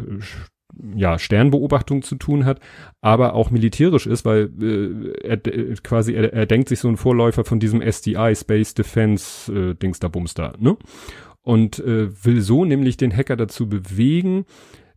ja, 0.95 1.19
Sternbeobachtung 1.19 2.03
zu 2.03 2.17
tun 2.17 2.45
hat, 2.45 2.61
aber 3.01 3.35
auch 3.35 3.51
militärisch 3.51 4.07
ist, 4.07 4.25
weil 4.25 4.51
äh, 4.61 5.27
er 5.27 5.47
äh, 5.47 5.75
quasi, 5.83 6.15
er, 6.15 6.33
er 6.33 6.47
denkt 6.47 6.69
sich 6.69 6.81
so 6.81 6.89
ein 6.89 6.97
Vorläufer 6.97 7.45
von 7.45 7.61
diesem 7.61 7.83
SDI, 7.83 8.35
Space 8.35 8.75
Defense 8.75 9.53
äh, 9.53 9.75
Dings 9.75 10.01
da 10.01 10.09
Bums 10.09 10.35
da, 10.35 10.55
ne? 10.59 10.77
Und 11.43 11.79
äh, 11.79 12.25
will 12.25 12.43
so 12.43 12.65
nämlich 12.65 12.99
den 12.99 13.17
Hacker 13.17 13.37
dazu 13.37 13.69
bewegen, 13.69 14.45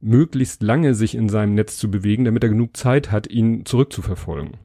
möglichst 0.02 0.62
lange 0.62 0.94
sich 0.94 1.16
in 1.16 1.30
seinem 1.30 1.56
Netz 1.56 1.78
zu 1.78 1.89
bewegen, 1.89 2.26
damit 2.26 2.44
er 2.44 2.50
genug 2.50 2.76
Zeit 2.76 3.12
hat, 3.12 3.28
ihn 3.28 3.66
zurückzuverfolgen. 3.66 4.58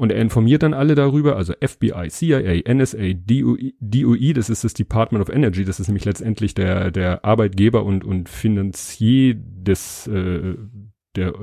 Und 0.00 0.12
er 0.12 0.22
informiert 0.22 0.62
dann 0.62 0.72
alle 0.72 0.94
darüber, 0.94 1.36
also 1.36 1.52
FBI, 1.60 2.08
CIA, 2.08 2.62
NSA, 2.72 3.12
DOI, 3.12 4.32
das 4.32 4.48
ist 4.48 4.64
das 4.64 4.72
Department 4.72 5.20
of 5.20 5.28
Energy, 5.28 5.62
das 5.62 5.78
ist 5.78 5.88
nämlich 5.88 6.06
letztendlich 6.06 6.54
der, 6.54 6.90
der 6.90 7.22
Arbeitgeber 7.22 7.84
und, 7.84 8.02
und 8.02 8.30
Finanzier 8.30 9.34
des, 9.36 10.06
äh, 10.06 10.54
der, 11.16 11.34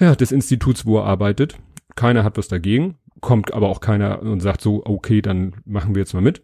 ja, 0.00 0.16
des 0.16 0.32
Instituts, 0.32 0.84
wo 0.84 0.98
er 0.98 1.04
arbeitet. 1.04 1.60
Keiner 1.94 2.24
hat 2.24 2.36
was 2.38 2.48
dagegen, 2.48 2.96
kommt 3.20 3.54
aber 3.54 3.68
auch 3.68 3.80
keiner 3.80 4.20
und 4.20 4.40
sagt 4.40 4.62
so, 4.62 4.84
okay, 4.84 5.22
dann 5.22 5.52
machen 5.64 5.94
wir 5.94 6.00
jetzt 6.00 6.14
mal 6.14 6.22
mit. 6.22 6.42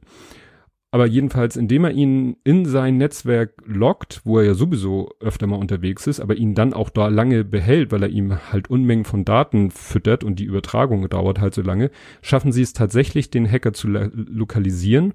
Aber 0.92 1.07
jedenfalls, 1.07 1.57
indem 1.57 1.85
er 1.85 1.90
ihn 1.90 2.37
in 2.44 2.64
sein 2.64 2.96
Netzwerk 2.96 3.55
lockt, 3.66 4.22
wo 4.25 4.38
er 4.38 4.44
ja 4.44 4.55
sowieso 4.55 5.11
öfter 5.20 5.46
mal 5.46 5.57
unterwegs 5.57 6.07
ist, 6.07 6.20
aber 6.20 6.37
ihn 6.37 6.55
dann 6.55 6.72
auch 6.72 6.90
da 6.90 7.09
lange 7.09 7.44
behält, 7.44 7.90
weil 7.92 8.05
er 8.05 8.09
ihm 8.09 8.38
halt 8.53 8.70
Unmengen 8.70 9.05
von 9.05 9.25
Daten 9.25 9.70
füttert 9.70 10.25
und 10.25 10.38
die 10.38 10.44
Übertragung 10.44 11.09
dauert 11.09 11.40
halt 11.40 11.55
so 11.55 11.62
lange, 11.62 11.90
schaffen 12.22 12.53
sie 12.53 12.62
es 12.62 12.72
tatsächlich, 12.72 13.31
den 13.31 13.51
Hacker 13.51 13.72
zu 13.72 13.88
lokalisieren 13.88 15.12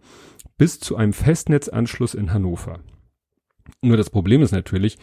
bis 0.57 0.79
zu 0.79 0.97
einem 0.97 1.13
Festnetzanschluss 1.13 2.13
in 2.13 2.34
Hannover. 2.34 2.79
Nur 3.81 3.97
das 3.97 4.10
Problem 4.10 4.41
ist 4.41 4.51
natürlich, 4.51 4.97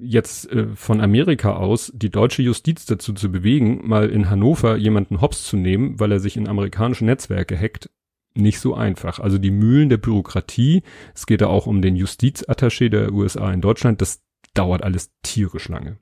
jetzt 0.00 0.50
äh, 0.52 0.68
von 0.74 1.00
Amerika 1.00 1.56
aus 1.56 1.92
die 1.94 2.10
deutsche 2.10 2.42
Justiz 2.42 2.86
dazu 2.86 3.12
zu 3.12 3.30
bewegen, 3.30 3.80
mal 3.86 4.08
in 4.08 4.30
Hannover 4.30 4.76
jemanden 4.76 5.20
hops 5.20 5.44
zu 5.44 5.56
nehmen, 5.56 5.98
weil 5.98 6.12
er 6.12 6.20
sich 6.20 6.36
in 6.36 6.48
amerikanische 6.48 7.04
Netzwerke 7.04 7.58
hackt, 7.58 7.90
nicht 8.36 8.60
so 8.60 8.74
einfach. 8.74 9.18
Also 9.18 9.38
die 9.38 9.50
Mühlen 9.50 9.88
der 9.88 9.96
Bürokratie, 9.96 10.82
es 11.14 11.26
geht 11.26 11.40
da 11.40 11.46
auch 11.46 11.66
um 11.66 11.82
den 11.82 11.96
Justizattaché 11.96 12.88
der 12.88 13.12
USA 13.12 13.52
in 13.52 13.60
Deutschland, 13.60 14.00
das 14.00 14.22
dauert 14.54 14.82
alles 14.82 15.12
tierisch 15.22 15.68
lange. 15.68 15.98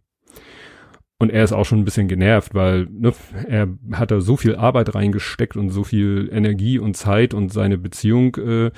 Und 1.18 1.30
er 1.30 1.44
ist 1.44 1.52
auch 1.52 1.64
schon 1.64 1.78
ein 1.78 1.84
bisschen 1.84 2.08
genervt, 2.08 2.54
weil 2.54 2.86
ne, 2.90 3.12
er 3.48 3.68
hat 3.92 4.10
da 4.10 4.20
so 4.20 4.36
viel 4.36 4.56
Arbeit 4.56 4.94
reingesteckt 4.94 5.56
und 5.56 5.70
so 5.70 5.84
viel 5.84 6.28
Energie 6.32 6.78
und 6.78 6.96
Zeit 6.96 7.34
und 7.34 7.52
seine 7.52 7.78
Beziehung 7.78 8.36
äh, 8.36 8.66
äh, 8.66 8.72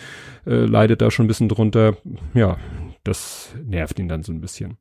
leidet 0.45 1.01
da 1.01 1.11
schon 1.11 1.25
ein 1.25 1.29
bisschen 1.29 1.49
drunter. 1.49 1.97
Ja, 2.35 2.59
das 3.05 3.55
nervt 3.64 3.99
ihn 3.99 4.09
dann 4.09 4.23
so 4.23 4.33
ein 4.33 4.40
bisschen. 4.40 4.77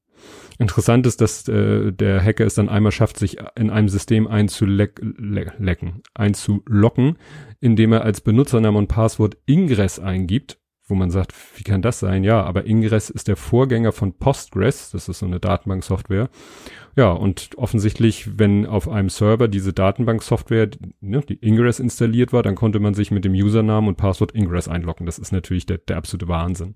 Interessant 0.58 1.06
ist, 1.06 1.22
dass 1.22 1.48
äh, 1.48 1.92
der 1.92 2.24
Hacker 2.24 2.46
es 2.46 2.56
dann 2.56 2.70
einmal 2.70 2.92
schafft, 2.92 3.18
sich 3.18 3.38
in 3.56 3.70
einem 3.70 3.90
System 3.90 4.28
einzulecken, 4.28 6.02
einzulocken, 6.14 7.18
indem 7.66 7.94
er 7.94 8.04
als 8.04 8.22
Benutzername 8.22 8.78
und 8.78 8.88
Passwort 8.88 9.38
Ingress 9.48 9.98
eingibt, 9.98 10.60
wo 10.88 10.94
man 10.94 11.10
sagt, 11.10 11.34
wie 11.58 11.64
kann 11.64 11.82
das 11.82 12.00
sein? 12.00 12.24
Ja, 12.24 12.44
aber 12.44 12.68
Ingress 12.68 13.10
ist 13.10 13.28
der 13.28 13.38
Vorgänger 13.38 13.92
von 13.92 14.14
Postgres, 14.14 14.92
das 14.92 15.10
ist 15.10 15.18
so 15.18 15.26
eine 15.26 15.40
Datenbanksoftware. 15.40 16.30
Ja, 16.96 17.12
und 17.12 17.50
offensichtlich, 17.58 18.38
wenn 18.38 18.68
auf 18.68 18.88
einem 18.88 19.10
Server 19.10 19.48
diese 19.48 19.74
Datenbanksoftware, 19.74 20.70
ne, 21.02 21.22
die 21.28 21.44
Ingress 21.44 21.80
installiert 21.80 22.34
war, 22.34 22.44
dann 22.44 22.54
konnte 22.54 22.80
man 22.80 22.94
sich 22.94 23.10
mit 23.10 23.26
dem 23.26 23.34
Usernamen 23.34 23.88
und 23.88 23.98
Passwort 23.98 24.36
Ingress 24.36 24.68
einloggen. 24.68 25.08
Das 25.08 25.18
ist 25.18 25.32
natürlich 25.32 25.66
der, 25.66 25.80
der 25.80 25.98
absolute 25.98 26.28
Wahnsinn. 26.28 26.76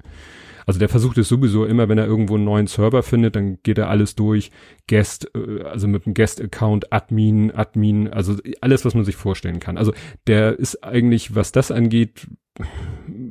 Also 0.69 0.77
der 0.77 0.87
versucht 0.87 1.17
es 1.17 1.27
sowieso 1.27 1.65
immer, 1.65 1.89
wenn 1.89 1.97
er 1.97 2.05
irgendwo 2.05 2.35
einen 2.35 2.43
neuen 2.43 2.67
Server 2.67 3.01
findet, 3.01 3.35
dann 3.35 3.57
geht 3.63 3.79
er 3.79 3.89
alles 3.89 4.13
durch. 4.13 4.51
Guest, 4.87 5.31
äh, 5.33 5.63
also 5.63 5.87
mit 5.87 6.05
einem 6.05 6.13
Guest-Account, 6.13 6.93
Admin, 6.93 7.49
Admin, 7.49 8.07
also 8.07 8.35
alles, 8.61 8.85
was 8.85 8.93
man 8.93 9.03
sich 9.03 9.15
vorstellen 9.15 9.59
kann. 9.59 9.79
Also 9.79 9.93
der 10.27 10.59
ist 10.59 10.83
eigentlich, 10.83 11.33
was 11.33 11.51
das 11.51 11.71
angeht, 11.71 12.27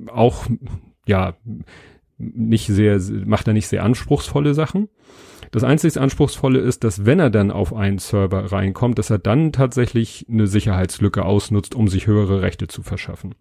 auch, 0.09 0.47
ja, 1.07 1.37
nicht 2.17 2.67
sehr, 2.67 3.01
macht 3.25 3.47
er 3.47 3.55
nicht 3.55 3.69
sehr 3.69 3.85
anspruchsvolle 3.85 4.53
Sachen. 4.53 4.89
Das 5.53 5.63
einzig 5.63 5.97
Anspruchsvolle 5.97 6.59
ist, 6.59 6.83
dass 6.83 7.07
wenn 7.07 7.21
er 7.21 7.31
dann 7.31 7.53
auf 7.53 7.73
einen 7.73 7.99
Server 7.99 8.51
reinkommt, 8.51 8.99
dass 8.99 9.11
er 9.11 9.21
dann 9.21 9.53
tatsächlich 9.53 10.27
eine 10.29 10.49
Sicherheitslücke 10.49 11.25
ausnutzt, 11.25 11.77
um 11.77 11.87
sich 11.87 12.09
höhere 12.09 12.43
Rechte 12.43 12.67
zu 12.67 12.83
verschaffen. 12.83 13.37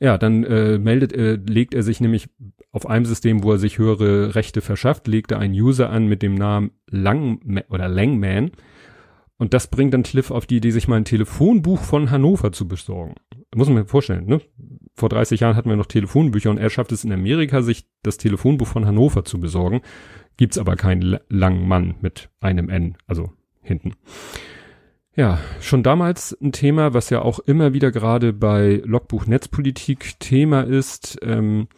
Ja, 0.00 0.16
dann 0.16 0.44
äh, 0.44 0.78
meldet, 0.78 1.12
äh, 1.12 1.34
legt 1.34 1.74
er 1.74 1.82
sich 1.82 2.00
nämlich 2.00 2.30
auf 2.72 2.88
einem 2.88 3.04
System, 3.04 3.42
wo 3.42 3.52
er 3.52 3.58
sich 3.58 3.76
höhere 3.76 4.34
Rechte 4.34 4.62
verschafft, 4.62 5.06
legt 5.06 5.30
er 5.30 5.38
einen 5.38 5.54
User 5.54 5.90
an 5.90 6.06
mit 6.06 6.22
dem 6.22 6.34
Namen 6.34 6.70
Lang 6.88 7.62
oder 7.68 7.86
Langman. 7.88 8.52
Und 9.36 9.54
das 9.54 9.68
bringt 9.68 9.94
dann 9.94 10.02
Cliff 10.02 10.30
auf 10.30 10.46
die 10.46 10.56
Idee, 10.56 10.70
sich 10.70 10.88
mal 10.88 10.96
ein 10.96 11.04
Telefonbuch 11.04 11.80
von 11.80 12.10
Hannover 12.10 12.52
zu 12.52 12.66
besorgen. 12.66 13.14
Muss 13.54 13.68
man 13.68 13.78
mir 13.78 13.86
vorstellen, 13.86 14.26
ne? 14.26 14.40
Vor 14.94 15.08
30 15.08 15.40
Jahren 15.40 15.56
hatten 15.56 15.68
wir 15.68 15.76
noch 15.76 15.86
Telefonbücher 15.86 16.50
und 16.50 16.58
er 16.58 16.68
schafft 16.68 16.92
es 16.92 17.04
in 17.04 17.12
Amerika, 17.12 17.62
sich 17.62 17.86
das 18.02 18.18
Telefonbuch 18.18 18.66
von 18.66 18.86
Hannover 18.86 19.24
zu 19.24 19.40
besorgen. 19.40 19.80
Gibt's 20.36 20.58
aber 20.58 20.76
keinen 20.76 21.18
langen 21.28 21.66
Mann 21.66 21.94
mit 22.00 22.30
einem 22.40 22.68
N, 22.68 22.96
also 23.06 23.32
hinten. 23.62 23.94
Ja, 25.20 25.38
schon 25.60 25.82
damals 25.82 26.34
ein 26.40 26.50
Thema, 26.50 26.94
was 26.94 27.10
ja 27.10 27.20
auch 27.20 27.40
immer 27.40 27.74
wieder 27.74 27.92
gerade 27.92 28.32
bei 28.32 28.80
Logbuch 28.86 29.26
Netzpolitik 29.26 30.18
Thema 30.18 30.62
ist, 30.62 31.18
ähm, 31.20 31.68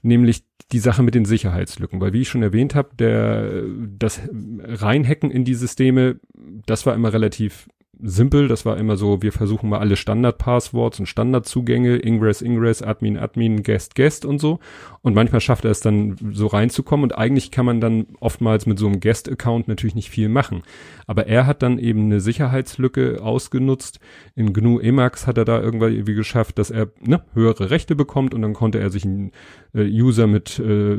nämlich 0.00 0.44
die 0.72 0.78
Sache 0.78 1.02
mit 1.02 1.14
den 1.14 1.26
Sicherheitslücken. 1.26 2.00
Weil 2.00 2.14
wie 2.14 2.22
ich 2.22 2.30
schon 2.30 2.42
erwähnt 2.42 2.74
habe, 2.74 2.96
der 2.98 3.64
das 3.98 4.22
Reinhacken 4.32 5.30
in 5.30 5.44
die 5.44 5.52
Systeme, 5.52 6.20
das 6.64 6.86
war 6.86 6.94
immer 6.94 7.12
relativ 7.12 7.68
simpel. 8.00 8.48
Das 8.48 8.66
war 8.66 8.76
immer 8.76 8.96
so, 8.96 9.22
wir 9.22 9.32
versuchen 9.32 9.70
mal 9.70 9.78
alle 9.78 9.96
Standard-Passwords 9.96 11.00
und 11.00 11.06
Standardzugänge, 11.06 11.96
Ingress, 11.96 12.42
Ingress, 12.42 12.82
Admin, 12.82 13.16
Admin, 13.16 13.62
Guest, 13.62 13.94
Guest 13.94 14.24
und 14.24 14.38
so. 14.38 14.58
Und 15.02 15.14
manchmal 15.14 15.40
schafft 15.40 15.64
er 15.64 15.70
es 15.70 15.80
dann 15.80 16.16
so 16.32 16.46
reinzukommen 16.46 17.04
und 17.04 17.16
eigentlich 17.16 17.50
kann 17.50 17.66
man 17.66 17.80
dann 17.80 18.06
oftmals 18.20 18.66
mit 18.66 18.78
so 18.78 18.86
einem 18.86 19.00
Guest-Account 19.00 19.68
natürlich 19.68 19.94
nicht 19.94 20.10
viel 20.10 20.28
machen. 20.28 20.62
Aber 21.06 21.26
er 21.26 21.46
hat 21.46 21.62
dann 21.62 21.78
eben 21.78 22.04
eine 22.04 22.20
Sicherheitslücke 22.20 23.22
ausgenutzt. 23.22 24.00
In 24.34 24.52
GNU 24.52 24.78
Emacs 24.78 25.26
hat 25.26 25.38
er 25.38 25.44
da 25.44 25.60
irgendwie 25.60 26.14
geschafft, 26.14 26.58
dass 26.58 26.70
er 26.70 26.88
ne, 27.00 27.22
höhere 27.32 27.70
Rechte 27.70 27.96
bekommt 27.96 28.34
und 28.34 28.42
dann 28.42 28.54
konnte 28.54 28.78
er 28.78 28.90
sich 28.90 29.04
einen 29.04 29.32
äh, 29.74 29.84
User 29.84 30.26
mit 30.26 30.58
äh, 30.58 30.98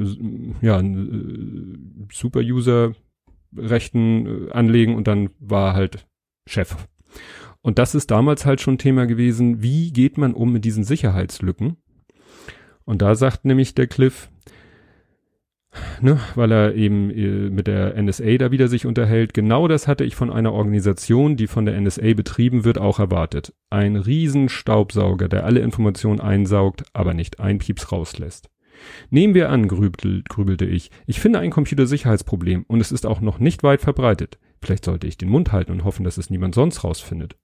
ja, 0.61 0.79
äh, 0.79 0.95
Super-User 2.11 2.93
Rechten 3.55 4.47
äh, 4.47 4.51
anlegen 4.51 4.95
und 4.95 5.07
dann 5.07 5.29
war 5.39 5.73
halt 5.73 6.06
Chef. 6.47 6.75
Und 7.61 7.79
das 7.79 7.95
ist 7.95 8.11
damals 8.11 8.45
halt 8.45 8.61
schon 8.61 8.77
Thema 8.77 9.05
gewesen, 9.07 9.61
wie 9.61 9.91
geht 9.91 10.17
man 10.17 10.33
um 10.33 10.51
mit 10.53 10.65
diesen 10.65 10.83
Sicherheitslücken? 10.83 11.77
Und 12.85 13.01
da 13.01 13.15
sagt 13.15 13.43
nämlich 13.43 13.75
der 13.75 13.87
Cliff, 13.87 14.29
ne, 16.01 16.19
weil 16.35 16.51
er 16.51 16.75
eben 16.75 17.09
äh, 17.11 17.49
mit 17.49 17.67
der 17.67 18.01
NSA 18.01 18.37
da 18.37 18.51
wieder 18.51 18.67
sich 18.67 18.85
unterhält, 18.85 19.33
genau 19.33 19.67
das 19.67 19.87
hatte 19.87 20.03
ich 20.03 20.15
von 20.15 20.31
einer 20.31 20.53
Organisation, 20.53 21.35
die 21.35 21.47
von 21.47 21.65
der 21.65 21.79
NSA 21.79 22.13
betrieben 22.13 22.63
wird, 22.63 22.77
auch 22.77 22.99
erwartet. 22.99 23.53
Ein 23.69 23.95
Riesenstaubsauger, 23.95 25.27
der 25.27 25.45
alle 25.45 25.59
Informationen 25.59 26.21
einsaugt, 26.21 26.85
aber 26.93 27.13
nicht 27.13 27.39
ein 27.39 27.59
Pieps 27.59 27.91
rauslässt. 27.91 28.49
Nehmen 29.09 29.33
wir 29.33 29.49
an, 29.49 29.67
grübel, 29.67 30.23
grübelte 30.29 30.65
ich, 30.65 30.91
ich 31.07 31.19
finde 31.19 31.39
ein 31.39 31.51
Computersicherheitsproblem 31.51 32.63
und 32.67 32.79
es 32.79 32.91
ist 32.91 33.05
auch 33.05 33.21
noch 33.21 33.39
nicht 33.39 33.63
weit 33.63 33.81
verbreitet. 33.81 34.37
Vielleicht 34.61 34.85
sollte 34.85 35.07
ich 35.07 35.17
den 35.17 35.29
Mund 35.29 35.51
halten 35.51 35.71
und 35.71 35.83
hoffen, 35.83 36.03
dass 36.03 36.17
es 36.17 36.29
niemand 36.29 36.55
sonst 36.55 36.83
rausfindet. 36.83 37.35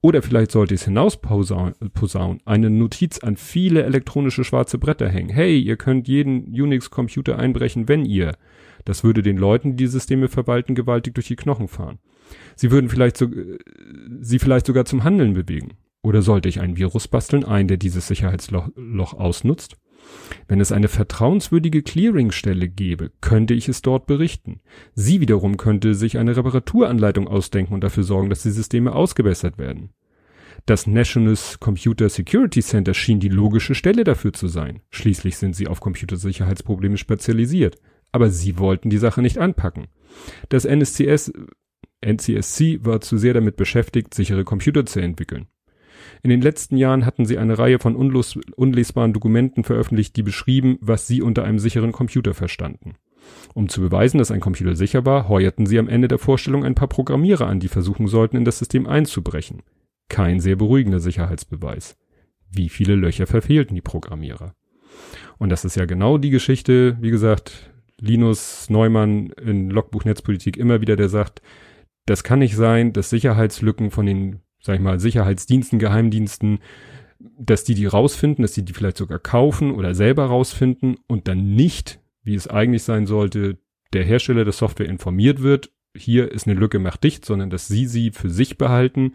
Oder 0.00 0.22
vielleicht 0.22 0.52
sollte 0.52 0.74
ich 0.74 0.82
es 0.82 0.84
hinausposaunen, 0.84 2.40
eine 2.44 2.70
Notiz 2.70 3.18
an 3.18 3.36
viele 3.36 3.82
elektronische 3.82 4.44
schwarze 4.44 4.78
Bretter 4.78 5.08
hängen. 5.08 5.30
Hey, 5.30 5.58
ihr 5.58 5.76
könnt 5.76 6.08
jeden 6.08 6.44
Unix-Computer 6.44 7.38
einbrechen, 7.38 7.88
wenn 7.88 8.04
ihr. 8.04 8.36
Das 8.84 9.02
würde 9.02 9.22
den 9.22 9.36
Leuten, 9.36 9.76
die 9.76 9.86
Systeme 9.86 10.28
verwalten, 10.28 10.74
gewaltig 10.74 11.14
durch 11.14 11.28
die 11.28 11.36
Knochen 11.36 11.68
fahren. 11.68 11.98
Sie 12.54 12.70
würden 12.70 12.90
vielleicht 12.90 13.16
so, 13.16 13.26
äh, 13.26 13.58
sie 14.20 14.38
vielleicht 14.38 14.66
sogar 14.66 14.84
zum 14.84 15.04
Handeln 15.04 15.34
bewegen. 15.34 15.72
Oder 16.02 16.20
sollte 16.20 16.48
ich 16.48 16.60
ein 16.60 16.76
Virus 16.76 17.08
basteln, 17.08 17.44
ein, 17.44 17.66
der 17.66 17.78
dieses 17.78 18.06
Sicherheitsloch 18.06 19.14
ausnutzt? 19.14 19.76
Wenn 20.48 20.60
es 20.60 20.72
eine 20.72 20.88
vertrauenswürdige 20.88 21.82
Clearingstelle 21.82 22.68
gäbe, 22.68 23.10
könnte 23.20 23.54
ich 23.54 23.68
es 23.68 23.82
dort 23.82 24.06
berichten. 24.06 24.60
Sie 24.94 25.20
wiederum 25.20 25.56
könnte 25.56 25.94
sich 25.94 26.18
eine 26.18 26.36
Reparaturanleitung 26.36 27.28
ausdenken 27.28 27.74
und 27.74 27.82
dafür 27.82 28.02
sorgen, 28.02 28.30
dass 28.30 28.42
die 28.42 28.50
Systeme 28.50 28.94
ausgebessert 28.94 29.58
werden. 29.58 29.90
Das 30.66 30.86
National 30.86 31.36
Computer 31.60 32.08
Security 32.08 32.62
Center 32.62 32.94
schien 32.94 33.20
die 33.20 33.28
logische 33.28 33.74
Stelle 33.74 34.02
dafür 34.04 34.32
zu 34.32 34.48
sein. 34.48 34.80
Schließlich 34.90 35.36
sind 35.36 35.54
sie 35.54 35.68
auf 35.68 35.80
Computersicherheitsprobleme 35.80 36.96
spezialisiert. 36.96 37.76
Aber 38.12 38.30
sie 38.30 38.58
wollten 38.58 38.90
die 38.90 38.98
Sache 38.98 39.20
nicht 39.20 39.38
anpacken. 39.38 39.88
Das 40.48 40.64
NSCS, 40.64 41.32
NCSC 42.00 42.84
war 42.84 43.00
zu 43.00 43.18
sehr 43.18 43.34
damit 43.34 43.56
beschäftigt, 43.56 44.14
sichere 44.14 44.44
Computer 44.44 44.86
zu 44.86 45.00
entwickeln. 45.00 45.48
In 46.24 46.30
den 46.30 46.40
letzten 46.40 46.78
Jahren 46.78 47.04
hatten 47.04 47.26
sie 47.26 47.36
eine 47.36 47.58
Reihe 47.58 47.78
von 47.78 47.94
unlesbaren 47.94 49.12
Dokumenten 49.12 49.62
veröffentlicht, 49.62 50.16
die 50.16 50.22
beschrieben, 50.22 50.78
was 50.80 51.06
sie 51.06 51.20
unter 51.20 51.44
einem 51.44 51.58
sicheren 51.58 51.92
Computer 51.92 52.32
verstanden. 52.32 52.94
Um 53.52 53.68
zu 53.68 53.82
beweisen, 53.82 54.16
dass 54.16 54.30
ein 54.30 54.40
Computer 54.40 54.74
sicher 54.74 55.04
war, 55.04 55.28
heuerten 55.28 55.66
sie 55.66 55.78
am 55.78 55.86
Ende 55.86 56.08
der 56.08 56.16
Vorstellung 56.16 56.64
ein 56.64 56.74
paar 56.74 56.88
Programmierer 56.88 57.46
an, 57.46 57.60
die 57.60 57.68
versuchen 57.68 58.06
sollten, 58.06 58.38
in 58.38 58.46
das 58.46 58.58
System 58.58 58.86
einzubrechen. 58.86 59.64
Kein 60.08 60.40
sehr 60.40 60.56
beruhigender 60.56 60.98
Sicherheitsbeweis. 60.98 61.98
Wie 62.50 62.70
viele 62.70 62.94
Löcher 62.94 63.26
verfehlten 63.26 63.74
die 63.74 63.82
Programmierer? 63.82 64.54
Und 65.36 65.50
das 65.50 65.66
ist 65.66 65.76
ja 65.76 65.84
genau 65.84 66.16
die 66.16 66.30
Geschichte, 66.30 66.96
wie 67.02 67.10
gesagt, 67.10 67.70
Linus 68.00 68.70
Neumann 68.70 69.28
in 69.44 69.68
Logbuch 69.68 70.06
Netzpolitik 70.06 70.56
immer 70.56 70.80
wieder, 70.80 70.96
der 70.96 71.10
sagt, 71.10 71.42
das 72.06 72.24
kann 72.24 72.38
nicht 72.38 72.56
sein, 72.56 72.94
dass 72.94 73.10
Sicherheitslücken 73.10 73.90
von 73.90 74.06
den, 74.06 74.40
sag 74.64 74.76
ich 74.76 74.80
mal, 74.80 74.98
Sicherheitsdiensten, 74.98 75.78
Geheimdiensten, 75.78 76.60
dass 77.38 77.64
die 77.64 77.74
die 77.74 77.86
rausfinden, 77.86 78.42
dass 78.42 78.52
die 78.52 78.64
die 78.64 78.72
vielleicht 78.72 78.96
sogar 78.96 79.18
kaufen 79.18 79.70
oder 79.72 79.94
selber 79.94 80.26
rausfinden 80.26 80.96
und 81.06 81.28
dann 81.28 81.54
nicht 81.54 82.00
wie 82.24 82.34
es 82.34 82.48
eigentlich 82.48 82.82
sein 82.82 83.06
sollte, 83.06 83.58
der 83.92 84.04
Hersteller 84.04 84.44
der 84.44 84.52
Software 84.52 84.88
informiert 84.88 85.42
wird, 85.42 85.70
hier 85.94 86.32
ist 86.32 86.48
eine 86.48 86.58
Lücke, 86.58 86.78
macht 86.78 87.04
dicht, 87.04 87.24
sondern 87.24 87.50
dass 87.50 87.68
sie 87.68 87.86
sie 87.86 88.10
für 88.10 88.30
sich 88.30 88.58
behalten, 88.58 89.14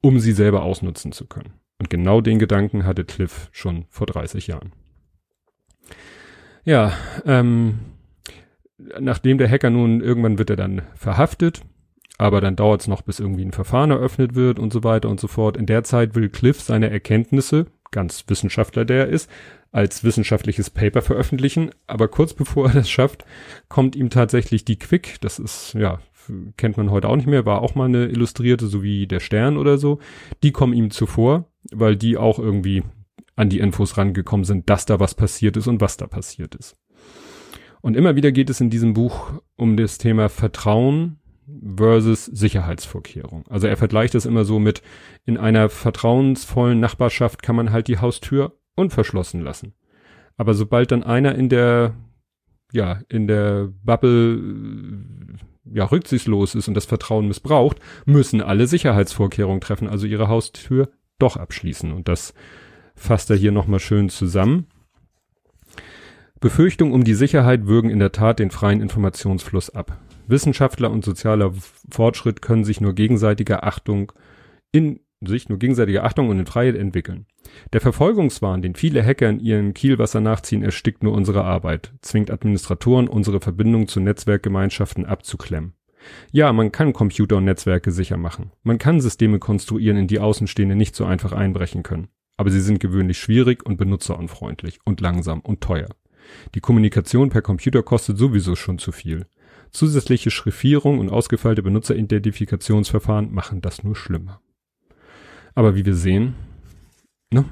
um 0.00 0.18
sie 0.18 0.32
selber 0.32 0.62
ausnutzen 0.62 1.12
zu 1.12 1.26
können. 1.26 1.52
Und 1.78 1.90
genau 1.90 2.20
den 2.20 2.38
Gedanken 2.38 2.84
hatte 2.84 3.04
Cliff 3.04 3.48
schon 3.52 3.84
vor 3.90 4.06
30 4.06 4.46
Jahren. 4.46 4.72
Ja, 6.64 6.92
ähm, 7.24 7.78
nachdem 8.98 9.38
der 9.38 9.48
Hacker 9.48 9.70
nun, 9.70 10.00
irgendwann 10.00 10.38
wird 10.38 10.50
er 10.50 10.56
dann 10.56 10.82
verhaftet, 10.94 11.62
aber 12.20 12.42
dann 12.42 12.54
dauert 12.54 12.82
es 12.82 12.86
noch, 12.86 13.00
bis 13.00 13.18
irgendwie 13.18 13.46
ein 13.46 13.52
Verfahren 13.52 13.90
eröffnet 13.90 14.34
wird 14.34 14.58
und 14.58 14.74
so 14.74 14.84
weiter 14.84 15.08
und 15.08 15.18
so 15.18 15.26
fort. 15.26 15.56
In 15.56 15.64
der 15.64 15.84
Zeit 15.84 16.14
will 16.14 16.28
Cliff 16.28 16.60
seine 16.60 16.90
Erkenntnisse, 16.90 17.64
ganz 17.92 18.24
Wissenschaftler 18.28 18.84
der 18.84 19.06
er 19.06 19.08
ist, 19.08 19.30
als 19.72 20.04
wissenschaftliches 20.04 20.68
Paper 20.68 21.00
veröffentlichen. 21.00 21.70
Aber 21.86 22.08
kurz 22.08 22.34
bevor 22.34 22.66
er 22.68 22.74
das 22.74 22.90
schafft, 22.90 23.24
kommt 23.70 23.96
ihm 23.96 24.10
tatsächlich 24.10 24.66
die 24.66 24.78
Quick. 24.78 25.16
Das 25.22 25.38
ist, 25.38 25.72
ja, 25.72 26.00
kennt 26.58 26.76
man 26.76 26.90
heute 26.90 27.08
auch 27.08 27.16
nicht 27.16 27.26
mehr, 27.26 27.46
war 27.46 27.62
auch 27.62 27.74
mal 27.74 27.86
eine 27.86 28.08
illustrierte, 28.08 28.66
so 28.66 28.82
wie 28.82 29.06
der 29.06 29.20
Stern 29.20 29.56
oder 29.56 29.78
so. 29.78 29.98
Die 30.42 30.52
kommen 30.52 30.74
ihm 30.74 30.90
zuvor, 30.90 31.46
weil 31.72 31.96
die 31.96 32.18
auch 32.18 32.38
irgendwie 32.38 32.82
an 33.34 33.48
die 33.48 33.60
Infos 33.60 33.96
rangekommen 33.96 34.44
sind, 34.44 34.68
dass 34.68 34.84
da 34.84 35.00
was 35.00 35.14
passiert 35.14 35.56
ist 35.56 35.68
und 35.68 35.80
was 35.80 35.96
da 35.96 36.06
passiert 36.06 36.54
ist. 36.54 36.76
Und 37.80 37.96
immer 37.96 38.14
wieder 38.14 38.30
geht 38.30 38.50
es 38.50 38.60
in 38.60 38.68
diesem 38.68 38.92
Buch 38.92 39.40
um 39.56 39.78
das 39.78 39.96
Thema 39.96 40.28
Vertrauen 40.28 41.16
versus 41.76 42.24
Sicherheitsvorkehrung. 42.26 43.44
Also 43.48 43.66
er 43.66 43.76
vergleicht 43.76 44.14
das 44.14 44.26
immer 44.26 44.44
so 44.44 44.58
mit, 44.58 44.82
in 45.24 45.36
einer 45.36 45.68
vertrauensvollen 45.68 46.80
Nachbarschaft 46.80 47.42
kann 47.42 47.56
man 47.56 47.72
halt 47.72 47.88
die 47.88 47.98
Haustür 47.98 48.56
unverschlossen 48.74 49.40
lassen. 49.42 49.74
Aber 50.36 50.54
sobald 50.54 50.90
dann 50.90 51.02
einer 51.02 51.34
in 51.34 51.48
der, 51.48 51.94
ja, 52.72 53.00
in 53.08 53.26
der 53.26 53.68
Bubble, 53.82 54.36
äh, 54.36 55.76
ja, 55.76 55.84
rücksichtslos 55.84 56.54
ist 56.54 56.68
und 56.68 56.74
das 56.74 56.86
Vertrauen 56.86 57.28
missbraucht, 57.28 57.78
müssen 58.06 58.40
alle 58.40 58.66
Sicherheitsvorkehrungen 58.66 59.60
treffen, 59.60 59.88
also 59.88 60.06
ihre 60.06 60.28
Haustür 60.28 60.88
doch 61.18 61.36
abschließen. 61.36 61.92
Und 61.92 62.08
das 62.08 62.34
fasst 62.94 63.30
er 63.30 63.36
hier 63.36 63.52
nochmal 63.52 63.80
schön 63.80 64.08
zusammen. 64.08 64.66
Befürchtungen 66.40 66.94
um 66.94 67.04
die 67.04 67.14
Sicherheit 67.14 67.66
würgen 67.66 67.90
in 67.90 67.98
der 67.98 68.12
Tat 68.12 68.38
den 68.38 68.50
freien 68.50 68.80
Informationsfluss 68.80 69.70
ab. 69.70 69.98
Wissenschaftler 70.30 70.90
und 70.90 71.04
sozialer 71.04 71.52
Fortschritt 71.90 72.42
können 72.42 72.64
sich 72.64 72.80
nur 72.80 72.94
gegenseitiger 72.94 73.64
Achtung 73.64 74.12
in 74.72 75.00
sich 75.22 75.48
nur 75.48 75.58
gegenseitige 75.58 76.02
Achtung 76.02 76.28
und 76.30 76.38
in 76.38 76.46
Freiheit 76.46 76.76
entwickeln. 76.76 77.26
Der 77.72 77.80
Verfolgungswahn, 77.80 78.62
den 78.62 78.74
viele 78.74 79.04
Hacker 79.04 79.28
in 79.28 79.40
ihren 79.40 79.74
Kielwasser 79.74 80.20
nachziehen, 80.20 80.62
erstickt 80.62 81.02
nur 81.02 81.12
unsere 81.12 81.44
Arbeit, 81.44 81.92
zwingt 82.00 82.30
Administratoren, 82.30 83.08
unsere 83.08 83.40
Verbindung 83.40 83.86
zu 83.86 84.00
Netzwerkgemeinschaften 84.00 85.04
abzuklemmen. 85.04 85.74
Ja, 86.32 86.52
man 86.52 86.72
kann 86.72 86.94
Computer 86.94 87.36
und 87.36 87.44
Netzwerke 87.44 87.92
sicher 87.92 88.16
machen. 88.16 88.52
Man 88.62 88.78
kann 88.78 89.00
Systeme 89.00 89.38
konstruieren, 89.38 89.98
in 89.98 90.06
die 90.06 90.20
Außenstehende 90.20 90.74
nicht 90.74 90.94
so 90.94 91.04
einfach 91.04 91.32
einbrechen 91.32 91.82
können. 91.82 92.08
Aber 92.38 92.50
sie 92.50 92.60
sind 92.60 92.80
gewöhnlich 92.80 93.18
schwierig 93.18 93.66
und 93.66 93.76
benutzerunfreundlich 93.76 94.78
und 94.84 95.02
langsam 95.02 95.40
und 95.40 95.60
teuer. 95.60 95.88
Die 96.54 96.60
Kommunikation 96.60 97.28
per 97.28 97.42
Computer 97.42 97.82
kostet 97.82 98.16
sowieso 98.16 98.56
schon 98.56 98.78
zu 98.78 98.92
viel. 98.92 99.26
Zusätzliche 99.70 100.30
Schriftierung 100.30 100.98
und 100.98 101.10
ausgefeilte 101.10 101.62
Benutzeridentifikationsverfahren 101.62 103.32
machen 103.32 103.60
das 103.60 103.84
nur 103.84 103.96
schlimmer. 103.96 104.40
Aber 105.54 105.74
wie 105.74 105.84
wir 105.84 105.94
sehen, 105.94 106.34
ne, 107.32 107.44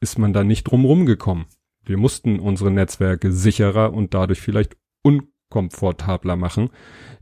ist 0.00 0.18
man 0.18 0.32
da 0.32 0.44
nicht 0.44 0.64
drum 0.64 1.06
gekommen. 1.06 1.46
Wir 1.84 1.96
mussten 1.96 2.38
unsere 2.40 2.70
Netzwerke 2.70 3.32
sicherer 3.32 3.92
und 3.92 4.14
dadurch 4.14 4.40
vielleicht 4.40 4.76
unkomfortabler 5.02 6.36
machen. 6.36 6.70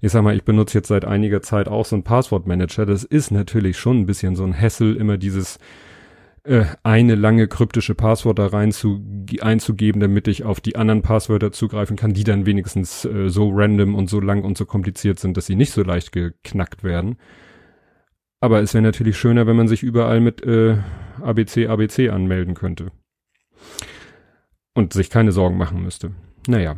Ich 0.00 0.12
sag 0.12 0.22
mal, 0.22 0.36
ich 0.36 0.44
benutze 0.44 0.78
jetzt 0.78 0.88
seit 0.88 1.04
einiger 1.04 1.42
Zeit 1.42 1.68
auch 1.68 1.84
so 1.84 1.96
einen 1.96 2.04
Passwortmanager. 2.04 2.86
Das 2.86 3.04
ist 3.04 3.30
natürlich 3.30 3.78
schon 3.78 4.00
ein 4.00 4.06
bisschen 4.06 4.36
so 4.36 4.44
ein 4.44 4.58
Hassel, 4.58 4.96
immer 4.96 5.18
dieses 5.18 5.58
äh, 6.44 6.64
eine 6.82 7.14
lange 7.14 7.46
kryptische 7.46 7.94
Passwort 7.94 8.38
da 8.38 8.46
rein 8.46 8.72
zu, 8.72 9.00
einzugeben, 9.40 10.00
damit 10.00 10.26
ich 10.26 10.42
auf 10.42 10.60
die 10.60 10.76
anderen 10.76 11.02
Passwörter 11.02 11.52
zugreifen 11.52 11.96
kann, 11.96 12.14
die 12.14 12.24
dann 12.24 12.46
wenigstens 12.46 13.04
äh, 13.04 13.28
so 13.28 13.50
random 13.52 13.94
und 13.94 14.10
so 14.10 14.20
lang 14.20 14.42
und 14.42 14.58
so 14.58 14.66
kompliziert 14.66 15.20
sind, 15.20 15.36
dass 15.36 15.46
sie 15.46 15.54
nicht 15.54 15.72
so 15.72 15.82
leicht 15.82 16.10
geknackt 16.10 16.82
werden. 16.82 17.16
Aber 18.40 18.60
es 18.60 18.74
wäre 18.74 18.82
natürlich 18.82 19.16
schöner, 19.16 19.46
wenn 19.46 19.54
man 19.54 19.68
sich 19.68 19.84
überall 19.84 20.20
mit 20.20 20.42
äh, 20.44 20.78
ABC, 21.20 21.68
ABC 21.68 22.08
anmelden 22.08 22.54
könnte. 22.54 22.90
Und 24.74 24.94
sich 24.94 25.10
keine 25.10 25.30
Sorgen 25.30 25.56
machen 25.56 25.82
müsste. 25.82 26.10
Naja. 26.48 26.76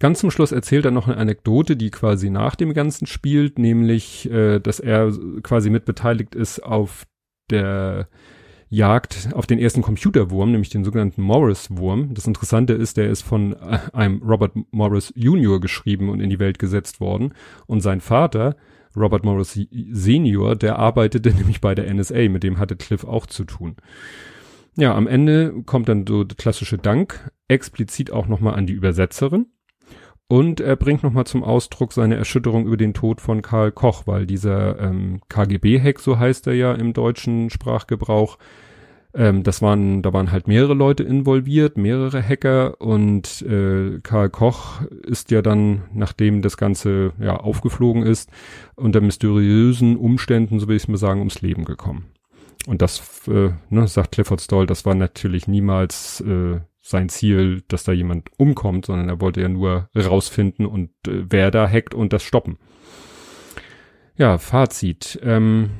Ganz 0.00 0.18
zum 0.18 0.32
Schluss 0.32 0.50
erzählt 0.50 0.84
er 0.86 0.90
noch 0.90 1.06
eine 1.06 1.18
Anekdote, 1.18 1.76
die 1.76 1.90
quasi 1.90 2.30
nach 2.30 2.56
dem 2.56 2.74
Ganzen 2.74 3.06
spielt, 3.06 3.60
nämlich, 3.60 4.28
äh, 4.28 4.58
dass 4.58 4.80
er 4.80 5.12
quasi 5.42 5.70
mitbeteiligt 5.70 6.34
ist 6.34 6.58
auf 6.60 7.06
der 7.50 8.08
Jagd 8.70 9.28
auf 9.34 9.46
den 9.46 9.58
ersten 9.58 9.82
Computerwurm, 9.82 10.50
nämlich 10.50 10.70
den 10.70 10.84
sogenannten 10.84 11.22
Morris-Wurm. 11.22 12.12
Das 12.14 12.26
Interessante 12.26 12.72
ist, 12.72 12.96
der 12.96 13.08
ist 13.08 13.22
von 13.22 13.54
einem 13.92 14.22
Robert 14.22 14.52
Morris 14.72 15.12
Jr. 15.14 15.60
geschrieben 15.60 16.08
und 16.08 16.20
in 16.20 16.30
die 16.30 16.40
Welt 16.40 16.58
gesetzt 16.58 17.00
worden. 17.00 17.34
Und 17.66 17.80
sein 17.80 18.00
Vater, 18.00 18.56
Robert 18.96 19.24
Morris 19.24 19.58
Senior, 19.90 20.56
der 20.56 20.78
arbeitete 20.78 21.30
nämlich 21.34 21.60
bei 21.60 21.74
der 21.74 21.92
NSA, 21.92 22.28
mit 22.28 22.42
dem 22.42 22.58
hatte 22.58 22.76
Cliff 22.76 23.04
auch 23.04 23.26
zu 23.26 23.44
tun. 23.44 23.76
Ja, 24.76 24.94
am 24.94 25.06
Ende 25.06 25.62
kommt 25.64 25.88
dann 25.88 26.04
so 26.06 26.24
der 26.24 26.36
klassische 26.36 26.78
Dank, 26.78 27.30
explizit 27.46 28.10
auch 28.10 28.26
nochmal 28.26 28.54
an 28.54 28.66
die 28.66 28.72
Übersetzerin. 28.72 29.46
Und 30.26 30.60
er 30.60 30.76
bringt 30.76 31.02
nochmal 31.02 31.26
zum 31.26 31.44
Ausdruck 31.44 31.92
seine 31.92 32.16
Erschütterung 32.16 32.66
über 32.66 32.78
den 32.78 32.94
Tod 32.94 33.20
von 33.20 33.42
Karl 33.42 33.72
Koch, 33.72 34.06
weil 34.06 34.26
dieser 34.26 34.80
ähm, 34.80 35.20
KGB-Hack, 35.28 36.00
so 36.00 36.18
heißt 36.18 36.46
er 36.46 36.54
ja 36.54 36.72
im 36.72 36.94
deutschen 36.94 37.50
Sprachgebrauch, 37.50 38.38
ähm, 39.14 39.42
das 39.42 39.62
waren, 39.62 40.02
da 40.02 40.12
waren 40.12 40.32
halt 40.32 40.48
mehrere 40.48 40.74
Leute 40.74 41.04
involviert, 41.04 41.76
mehrere 41.76 42.22
Hacker 42.22 42.80
und 42.80 43.42
äh, 43.42 44.00
Karl 44.02 44.30
Koch 44.30 44.82
ist 45.06 45.30
ja 45.30 45.40
dann, 45.40 45.82
nachdem 45.92 46.42
das 46.42 46.56
Ganze 46.56 47.12
ja 47.20 47.36
aufgeflogen 47.36 48.02
ist, 48.02 48.30
unter 48.74 49.00
mysteriösen 49.00 49.96
Umständen, 49.96 50.58
so 50.58 50.68
will 50.68 50.76
ich 50.76 50.84
es 50.84 50.88
mal 50.88 50.96
sagen, 50.96 51.20
ums 51.20 51.42
Leben 51.42 51.64
gekommen. 51.64 52.06
Und 52.66 52.82
das, 52.82 53.28
äh, 53.28 53.50
ne, 53.68 53.86
sagt 53.86 54.12
Clifford 54.12 54.40
Stoll, 54.40 54.66
das 54.66 54.84
war 54.84 54.94
natürlich 54.94 55.46
niemals 55.46 56.20
äh, 56.22 56.60
sein 56.86 57.08
Ziel, 57.08 57.62
dass 57.68 57.84
da 57.84 57.92
jemand 57.92 58.28
umkommt, 58.36 58.84
sondern 58.84 59.08
er 59.08 59.20
wollte 59.20 59.40
ja 59.40 59.48
nur 59.48 59.88
rausfinden 59.96 60.66
und 60.66 60.90
äh, 61.08 61.24
wer 61.30 61.50
da 61.50 61.66
hackt 61.66 61.94
und 61.94 62.12
das 62.12 62.22
stoppen. 62.22 62.58
Ja, 64.16 64.36
Fazit. 64.36 65.18
Ähm, 65.22 65.70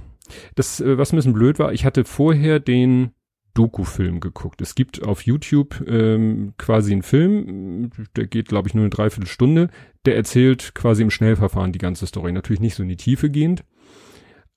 das, 0.54 0.80
äh, 0.80 0.96
was 0.96 1.12
ein 1.12 1.16
bisschen 1.16 1.34
blöd 1.34 1.58
war, 1.58 1.74
ich 1.74 1.84
hatte 1.84 2.04
vorher 2.04 2.58
den 2.58 3.10
Doku-Film 3.52 4.20
geguckt. 4.20 4.62
Es 4.62 4.74
gibt 4.74 5.04
auf 5.04 5.22
YouTube 5.26 5.84
ähm, 5.86 6.54
quasi 6.56 6.92
einen 6.92 7.02
Film, 7.02 7.90
der 8.16 8.26
geht, 8.26 8.48
glaube 8.48 8.68
ich, 8.68 8.74
nur 8.74 8.84
eine 8.84 8.90
Dreiviertelstunde. 8.90 9.68
Der 10.06 10.16
erzählt 10.16 10.74
quasi 10.74 11.02
im 11.02 11.10
Schnellverfahren 11.10 11.72
die 11.72 11.78
ganze 11.78 12.06
Story. 12.06 12.32
Natürlich 12.32 12.60
nicht 12.60 12.74
so 12.74 12.82
in 12.82 12.88
die 12.88 12.96
Tiefe 12.96 13.28
gehend. 13.28 13.62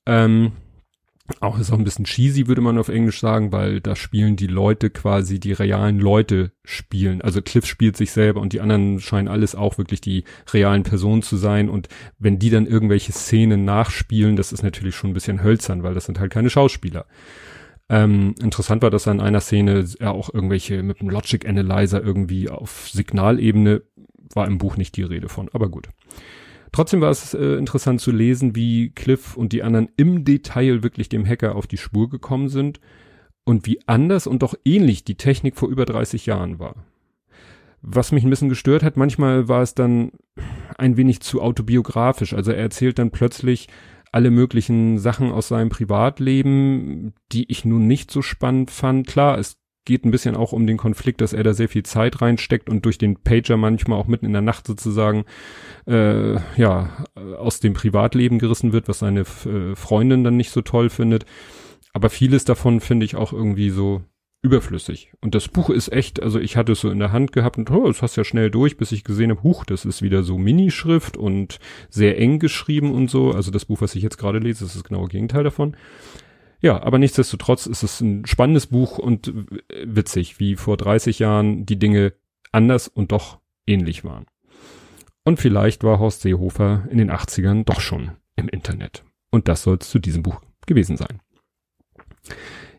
Ähm, 0.06 0.52
auch 1.40 1.58
ist 1.58 1.70
auch 1.70 1.78
ein 1.78 1.84
bisschen 1.84 2.04
cheesy, 2.04 2.46
würde 2.46 2.60
man 2.60 2.78
auf 2.78 2.88
Englisch 2.88 3.20
sagen, 3.20 3.52
weil 3.52 3.80
da 3.80 3.94
spielen 3.96 4.36
die 4.36 4.46
Leute 4.46 4.90
quasi 4.90 5.38
die 5.38 5.52
realen 5.52 5.98
Leute 5.98 6.52
spielen. 6.64 7.20
Also 7.20 7.42
Cliff 7.42 7.66
spielt 7.66 7.96
sich 7.96 8.12
selber 8.12 8.40
und 8.40 8.52
die 8.52 8.60
anderen 8.60 9.00
scheinen 9.00 9.28
alles 9.28 9.54
auch 9.54 9.78
wirklich 9.78 10.00
die 10.00 10.24
realen 10.52 10.82
Personen 10.82 11.22
zu 11.22 11.36
sein. 11.36 11.68
Und 11.68 11.88
wenn 12.18 12.38
die 12.38 12.50
dann 12.50 12.66
irgendwelche 12.66 13.12
Szenen 13.12 13.64
nachspielen, 13.64 14.36
das 14.36 14.52
ist 14.52 14.62
natürlich 14.62 14.94
schon 14.94 15.10
ein 15.10 15.14
bisschen 15.14 15.42
hölzern, 15.42 15.82
weil 15.82 15.94
das 15.94 16.06
sind 16.06 16.18
halt 16.18 16.32
keine 16.32 16.50
Schauspieler. 16.50 17.06
Ähm, 17.90 18.34
interessant 18.40 18.82
war, 18.82 18.90
dass 18.90 19.06
er 19.06 19.12
in 19.12 19.20
einer 19.20 19.40
Szene 19.40 19.86
er 19.98 20.12
auch 20.12 20.32
irgendwelche 20.32 20.82
mit 20.82 21.00
dem 21.00 21.08
Logic 21.08 21.46
Analyzer 21.46 22.02
irgendwie 22.02 22.48
auf 22.48 22.88
Signalebene 22.90 23.82
war 24.34 24.46
im 24.46 24.58
Buch 24.58 24.76
nicht 24.76 24.96
die 24.96 25.02
Rede 25.02 25.28
von, 25.28 25.48
aber 25.52 25.68
gut. 25.68 25.88
Trotzdem 26.72 27.00
war 27.00 27.10
es 27.10 27.34
äh, 27.34 27.54
interessant 27.54 28.00
zu 28.00 28.10
lesen, 28.10 28.54
wie 28.54 28.90
Cliff 28.90 29.36
und 29.36 29.52
die 29.52 29.62
anderen 29.62 29.88
im 29.96 30.24
Detail 30.24 30.82
wirklich 30.82 31.08
dem 31.08 31.26
Hacker 31.26 31.54
auf 31.54 31.66
die 31.66 31.78
Spur 31.78 32.08
gekommen 32.08 32.48
sind 32.48 32.80
und 33.44 33.66
wie 33.66 33.80
anders 33.86 34.26
und 34.26 34.42
doch 34.42 34.54
ähnlich 34.64 35.04
die 35.04 35.16
Technik 35.16 35.56
vor 35.56 35.68
über 35.68 35.84
30 35.84 36.26
Jahren 36.26 36.58
war. 36.58 36.76
Was 37.80 38.12
mich 38.12 38.24
ein 38.24 38.30
bisschen 38.30 38.48
gestört 38.48 38.82
hat, 38.82 38.96
manchmal 38.96 39.48
war 39.48 39.62
es 39.62 39.74
dann 39.74 40.10
ein 40.76 40.96
wenig 40.96 41.20
zu 41.20 41.40
autobiografisch. 41.40 42.34
Also 42.34 42.50
er 42.50 42.58
erzählt 42.58 42.98
dann 42.98 43.10
plötzlich 43.10 43.68
alle 44.12 44.30
möglichen 44.30 44.98
Sachen 44.98 45.30
aus 45.30 45.48
seinem 45.48 45.68
Privatleben, 45.68 47.14
die 47.32 47.50
ich 47.50 47.64
nun 47.64 47.86
nicht 47.86 48.10
so 48.10 48.22
spannend 48.22 48.70
fand. 48.70 49.06
Klar, 49.06 49.38
es 49.38 49.56
geht 49.88 50.04
ein 50.04 50.10
bisschen 50.10 50.36
auch 50.36 50.52
um 50.52 50.66
den 50.66 50.76
Konflikt, 50.76 51.22
dass 51.22 51.32
er 51.32 51.42
da 51.42 51.54
sehr 51.54 51.70
viel 51.70 51.82
Zeit 51.82 52.20
reinsteckt 52.20 52.68
und 52.68 52.84
durch 52.84 52.98
den 52.98 53.16
Pager 53.16 53.56
manchmal 53.56 53.98
auch 53.98 54.06
mitten 54.06 54.26
in 54.26 54.34
der 54.34 54.42
Nacht 54.42 54.66
sozusagen 54.66 55.24
äh, 55.86 56.34
ja 56.56 57.06
aus 57.38 57.60
dem 57.60 57.72
Privatleben 57.72 58.38
gerissen 58.38 58.74
wird, 58.74 58.86
was 58.86 58.98
seine 58.98 59.20
äh, 59.20 59.74
Freundin 59.74 60.24
dann 60.24 60.36
nicht 60.36 60.50
so 60.50 60.60
toll 60.60 60.90
findet. 60.90 61.24
Aber 61.94 62.10
vieles 62.10 62.44
davon 62.44 62.80
finde 62.80 63.06
ich 63.06 63.16
auch 63.16 63.32
irgendwie 63.32 63.70
so 63.70 64.02
überflüssig. 64.42 65.10
Und 65.22 65.34
das 65.34 65.48
Buch 65.48 65.70
ist 65.70 65.90
echt, 65.90 66.22
also 66.22 66.38
ich 66.38 66.58
hatte 66.58 66.72
es 66.72 66.80
so 66.80 66.90
in 66.90 66.98
der 66.98 67.10
Hand 67.10 67.32
gehabt 67.32 67.56
und 67.56 67.70
oh, 67.70 67.86
das 67.86 68.02
hast 68.02 68.16
ja 68.16 68.24
schnell 68.24 68.50
durch, 68.50 68.76
bis 68.76 68.92
ich 68.92 69.04
gesehen 69.04 69.30
habe, 69.30 69.42
huch, 69.42 69.64
das 69.64 69.86
ist 69.86 70.02
wieder 70.02 70.22
so 70.22 70.36
Minischrift 70.36 71.16
und 71.16 71.60
sehr 71.88 72.18
eng 72.18 72.40
geschrieben 72.40 72.92
und 72.92 73.10
so. 73.10 73.32
Also 73.32 73.50
das 73.50 73.64
Buch, 73.64 73.80
was 73.80 73.94
ich 73.94 74.02
jetzt 74.02 74.18
gerade 74.18 74.38
lese, 74.38 74.66
ist 74.66 74.76
das 74.76 74.84
genaue 74.84 75.08
Gegenteil 75.08 75.44
davon. 75.44 75.76
Ja, 76.60 76.82
aber 76.82 76.98
nichtsdestotrotz 76.98 77.66
ist 77.66 77.82
es 77.82 78.00
ein 78.00 78.26
spannendes 78.26 78.66
Buch 78.66 78.98
und 78.98 79.32
witzig, 79.84 80.40
wie 80.40 80.56
vor 80.56 80.76
30 80.76 81.20
Jahren 81.20 81.66
die 81.66 81.78
Dinge 81.78 82.14
anders 82.50 82.88
und 82.88 83.12
doch 83.12 83.38
ähnlich 83.66 84.04
waren. 84.04 84.26
Und 85.24 85.38
vielleicht 85.38 85.84
war 85.84 85.98
Horst 85.98 86.22
Seehofer 86.22 86.88
in 86.90 86.98
den 86.98 87.10
80ern 87.10 87.64
doch 87.64 87.80
schon 87.80 88.12
im 88.34 88.48
Internet. 88.48 89.04
Und 89.30 89.46
das 89.46 89.62
soll 89.62 89.78
es 89.80 89.90
zu 89.90 89.98
diesem 89.98 90.22
Buch 90.22 90.40
gewesen 90.66 90.96
sein 90.96 91.20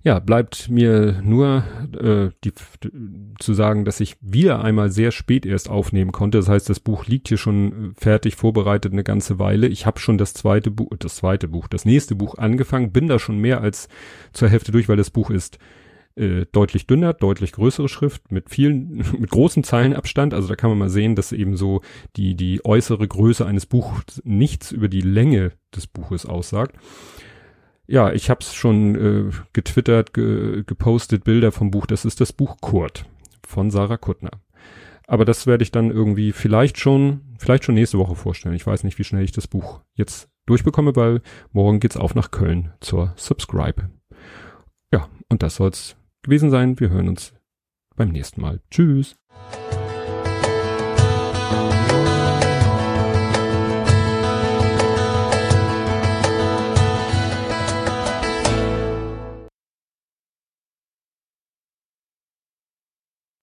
ja, 0.04 0.20
bleibt 0.20 0.70
mir 0.70 1.22
nur 1.24 1.64
äh, 2.00 2.30
die, 2.44 2.54
zu 3.40 3.54
sagen, 3.54 3.84
dass 3.84 4.00
ich 4.00 4.16
wieder 4.22 4.64
einmal 4.64 4.92
sehr 4.92 5.12
spät 5.12 5.46
erst 5.46 5.70
aufnehmen 5.70 6.12
konnte. 6.12 6.38
Das 6.38 6.48
heißt, 6.48 6.70
das 6.70 6.80
Buch 6.80 7.06
liegt 7.06 7.28
hier 7.28 7.38
schon 7.38 7.94
fertig 7.98 8.36
vorbereitet 8.36 8.94
eine 8.94 9.04
ganze 9.04 9.40
Weile. 9.40 9.68
Ich 9.68 9.86
habe 9.86 10.00
schon 10.00 10.18
das 10.18 10.34
zweite 10.34 10.72
Buch, 10.72 10.92
das 10.98 11.18
zweite 11.18 11.50
Buch, 11.50 11.68
das 11.68 11.84
nächste 11.84 12.16
Buch 12.16 12.38
angefangen, 12.38 12.94
bin 12.94 13.08
da 13.08 13.20
schon 13.20 13.40
mehr 13.40 13.62
als 13.62 13.90
zur 14.32 14.48
Hälfte 14.48 14.72
durch, 14.72 14.88
weil 14.88 14.98
das 14.98 15.10
Buch 15.10 15.30
ist 15.30 15.60
äh, 16.16 16.46
deutlich 16.52 16.88
dünner, 16.88 17.14
deutlich 17.14 17.52
größere 17.52 17.90
Schrift 17.90 18.32
mit 18.32 18.50
vielen, 18.50 18.98
mit 19.20 19.30
großen 19.30 19.66
Zeilenabstand. 19.66 20.34
Also 20.34 20.48
da 20.48 20.56
kann 20.56 20.70
man 20.70 20.80
mal 20.80 20.90
sehen, 20.90 21.16
dass 21.16 21.34
eben 21.34 21.58
so 21.58 21.82
die 22.16 22.36
die 22.36 22.64
äußere 22.64 23.06
Größe 23.06 23.46
eines 23.46 23.66
Buchs 23.66 24.22
nichts 24.24 24.72
über 24.72 24.88
die 24.88 25.02
Länge 25.02 25.52
des 25.76 25.88
Buches 25.88 26.26
aussagt 26.26 26.78
ja, 27.90 28.12
ich 28.14 28.30
habe 28.30 28.42
es 28.42 28.54
schon 28.54 28.96
äh, 28.96 29.32
getwittert, 29.52 30.14
ge 30.14 30.64
gepostet, 30.64 31.24
Bilder 31.24 31.52
vom 31.52 31.72
Buch. 31.72 31.88
Das 31.88 32.06
ist 32.06 32.22
das 32.22 32.32
Buch 32.32 32.58
Kurt 32.62 33.06
von 33.46 33.72
Sarah 33.72 33.98
Kuttner. 33.98 34.32
Aber 35.08 35.26
das 35.26 35.48
werde 35.48 35.64
ich 35.64 35.72
dann 35.72 35.90
irgendwie 35.90 36.32
vielleicht 36.32 36.78
schon, 36.80 37.22
vielleicht 37.40 37.64
schon 37.64 37.74
nächste 37.74 37.98
Woche 37.98 38.16
vorstellen. 38.16 38.54
Ich 38.54 38.68
weiß 38.68 38.84
nicht, 38.84 39.00
wie 39.00 39.04
schnell 39.04 39.24
ich 39.24 39.32
das 39.32 39.48
Buch 39.48 39.82
jetzt 39.96 40.30
durchbekomme, 40.46 40.96
weil 40.96 41.22
morgen 41.52 41.80
geht's 41.80 41.98
auf 41.98 42.14
nach 42.14 42.30
Köln 42.30 42.72
zur 42.80 43.14
Subscribe. 43.16 43.90
Ja, 44.94 45.10
und 45.30 45.42
das 45.42 45.56
soll's 45.56 45.96
gewesen 46.22 46.52
sein. 46.52 46.80
Wir 46.80 46.92
hören 46.92 47.10
uns 47.10 47.34
beim 47.96 48.10
nächsten 48.10 48.42
Mal. 48.42 48.62
Tschüss. 48.70 49.16